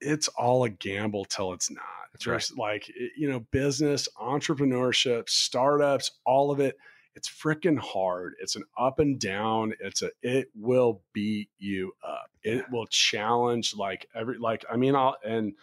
it's 0.00 0.28
all 0.28 0.64
a 0.64 0.70
gamble 0.70 1.24
till 1.24 1.52
it's 1.52 1.70
not. 1.70 1.84
That's 2.12 2.26
right. 2.26 2.50
Like, 2.56 2.90
you 3.16 3.28
know, 3.28 3.40
business, 3.50 4.08
entrepreneurship, 4.20 5.28
startups, 5.28 6.12
all 6.24 6.50
of 6.50 6.60
it. 6.60 6.76
It's 7.16 7.28
freaking 7.28 7.78
hard. 7.78 8.34
It's 8.40 8.56
an 8.56 8.64
up 8.78 8.98
and 8.98 9.18
down. 9.18 9.72
It's 9.80 10.02
a, 10.02 10.10
it 10.22 10.48
will 10.54 11.02
beat 11.12 11.48
you 11.58 11.92
up. 12.06 12.30
It 12.42 12.64
will 12.70 12.86
challenge 12.86 13.74
like 13.76 14.08
every, 14.14 14.38
like, 14.38 14.64
I 14.70 14.76
mean, 14.76 14.94
I'll, 14.94 15.16
and, 15.24 15.54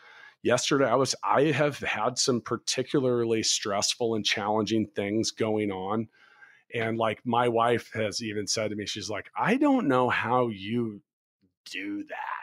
yesterday 0.44 0.86
i 0.86 0.96
was 0.96 1.13
i 1.24 1.44
have 1.44 1.78
had 1.80 2.17
some 2.17 2.41
particularly 2.41 3.44
stressful 3.44 4.15
and 4.15 4.26
challenging 4.26 4.88
things 4.96 5.32
going 5.32 5.72
on 5.72 6.08
and 6.74 6.98
like 6.98 7.20
my 7.26 7.48
wife 7.48 7.92
has 7.94 8.22
even 8.22 8.48
said 8.48 8.70
to 8.70 8.76
me 8.76 8.86
she's 8.86 9.10
like 9.10 9.30
i 9.38 9.56
don't 9.56 9.88
know 9.88 10.10
how 10.10 10.48
you 10.48 11.02
do 11.70 12.04
that 12.04 12.42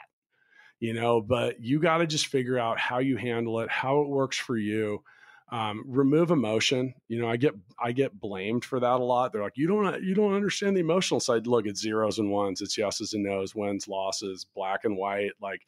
you 0.79 0.93
know 0.93 1.21
but 1.21 1.59
you 1.59 1.79
got 1.79 1.97
to 1.97 2.07
just 2.07 2.27
figure 2.27 2.57
out 2.57 2.79
how 2.79 2.99
you 2.99 3.17
handle 3.17 3.59
it 3.59 3.69
how 3.69 4.01
it 4.01 4.07
works 4.07 4.37
for 4.37 4.57
you 4.57 5.03
um, 5.51 5.83
remove 5.87 6.29
emotion 6.29 6.93
you 7.07 7.19
know 7.19 7.27
i 7.27 7.35
get 7.35 7.55
i 7.81 7.91
get 7.91 8.19
blamed 8.19 8.63
for 8.63 8.79
that 8.79 8.99
a 8.99 9.03
lot 9.03 9.33
they're 9.33 9.41
like 9.41 9.57
you 9.57 9.67
don't 9.67 10.03
you 10.03 10.13
don't 10.13 10.35
understand 10.35 10.75
the 10.75 10.81
emotional 10.81 11.19
side 11.19 11.47
look 11.47 11.65
it's 11.65 11.81
zeros 11.81 12.19
and 12.19 12.29
ones 12.29 12.61
it's 12.61 12.77
yeses 12.77 13.13
and 13.13 13.23
nos 13.23 13.55
wins 13.55 13.87
losses 13.87 14.45
black 14.53 14.85
and 14.85 14.95
white 14.95 15.31
like 15.41 15.61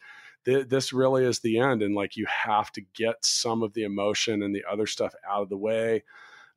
th- 0.46 0.68
this 0.68 0.94
really 0.94 1.26
is 1.26 1.40
the 1.40 1.58
end 1.58 1.82
and 1.82 1.96
like 1.96 2.16
you 2.16 2.28
have 2.28 2.72
to 2.72 2.82
get 2.94 3.16
some 3.24 3.64
of 3.64 3.74
the 3.74 3.84
emotion 3.84 4.44
and 4.44 4.56
the 4.56 4.64
other 4.72 4.86
stuff 4.86 5.16
out 5.28 5.42
of 5.42 5.50
the 5.50 5.58
way 5.58 6.04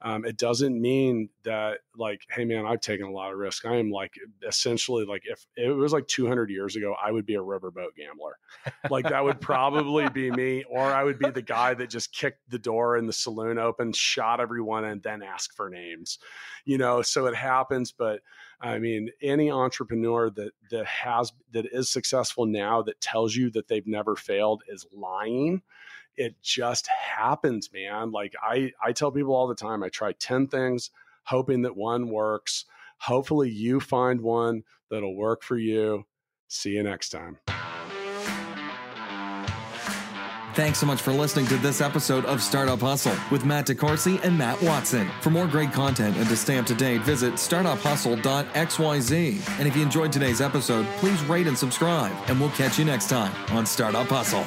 um, 0.04 0.24
it 0.26 0.36
doesn't 0.36 0.80
mean 0.80 1.30
that 1.44 1.78
like 1.96 2.20
hey 2.30 2.44
man 2.44 2.66
i've 2.66 2.80
taken 2.80 3.06
a 3.06 3.10
lot 3.10 3.32
of 3.32 3.38
risk. 3.38 3.64
I 3.64 3.76
am 3.76 3.90
like 3.90 4.14
essentially 4.46 5.04
like 5.04 5.22
if 5.24 5.46
it 5.56 5.70
was 5.70 5.92
like 5.92 6.06
200 6.06 6.50
years 6.50 6.76
ago 6.76 6.94
i 7.02 7.10
would 7.10 7.26
be 7.26 7.34
a 7.34 7.42
riverboat 7.42 7.96
gambler. 7.96 8.38
Like 8.90 9.08
that 9.08 9.24
would 9.24 9.40
probably 9.40 10.08
be 10.10 10.30
me 10.30 10.64
or 10.68 10.80
i 10.82 11.02
would 11.02 11.18
be 11.18 11.30
the 11.30 11.42
guy 11.42 11.74
that 11.74 11.90
just 11.90 12.12
kicked 12.12 12.48
the 12.48 12.58
door 12.58 12.96
in 12.96 13.06
the 13.06 13.12
saloon 13.12 13.58
open 13.58 13.92
shot 13.92 14.40
everyone 14.40 14.84
and 14.84 15.02
then 15.02 15.22
asked 15.22 15.54
for 15.54 15.70
names 15.70 16.18
you 16.66 16.78
know? 16.78 17.02
So 17.02 17.26
it 17.26 17.34
happens 17.34 17.92
but 17.92 18.20
I 18.60 18.78
mean, 18.78 19.10
any 19.22 19.50
entrepreneur 19.50 20.30
that 20.30 20.52
that 20.70 20.86
has 20.86 21.32
that 21.52 21.66
is 21.70 21.90
successful 21.90 22.46
now 22.46 22.82
that 22.82 23.00
tells 23.00 23.36
you 23.36 23.50
that 23.50 23.68
they've 23.68 23.86
never 23.86 24.16
failed 24.16 24.62
is 24.68 24.86
lying. 24.92 25.62
It 26.16 26.36
just 26.42 26.88
happens, 26.88 27.70
man. 27.72 28.12
Like 28.12 28.34
I 28.42 28.72
I 28.82 28.92
tell 28.92 29.10
people 29.10 29.34
all 29.34 29.48
the 29.48 29.54
time, 29.54 29.82
I 29.82 29.88
try 29.88 30.12
10 30.12 30.48
things 30.48 30.90
hoping 31.24 31.62
that 31.62 31.76
one 31.76 32.08
works. 32.08 32.64
Hopefully 32.98 33.50
you 33.50 33.80
find 33.80 34.20
one 34.20 34.62
that'll 34.90 35.16
work 35.16 35.42
for 35.42 35.56
you. 35.56 36.04
See 36.48 36.70
you 36.70 36.82
next 36.82 37.10
time. 37.10 37.38
Thanks 40.54 40.78
so 40.78 40.86
much 40.86 41.02
for 41.02 41.12
listening 41.12 41.46
to 41.46 41.56
this 41.56 41.80
episode 41.80 42.24
of 42.26 42.40
Startup 42.40 42.78
Hustle 42.78 43.16
with 43.32 43.44
Matt 43.44 43.66
DeCoursey 43.66 44.22
and 44.22 44.38
Matt 44.38 44.62
Watson. 44.62 45.10
For 45.20 45.30
more 45.30 45.48
great 45.48 45.72
content 45.72 46.16
and 46.16 46.28
to 46.28 46.36
stay 46.36 46.58
up 46.58 46.66
to 46.66 46.76
date, 46.76 47.00
visit 47.00 47.34
startuphustle.xyz. 47.34 49.58
And 49.58 49.66
if 49.66 49.74
you 49.74 49.82
enjoyed 49.82 50.12
today's 50.12 50.40
episode, 50.40 50.86
please 50.98 51.20
rate 51.24 51.48
and 51.48 51.58
subscribe, 51.58 52.12
and 52.28 52.38
we'll 52.38 52.50
catch 52.50 52.78
you 52.78 52.84
next 52.84 53.08
time 53.08 53.32
on 53.50 53.66
Startup 53.66 54.06
Hustle. 54.06 54.46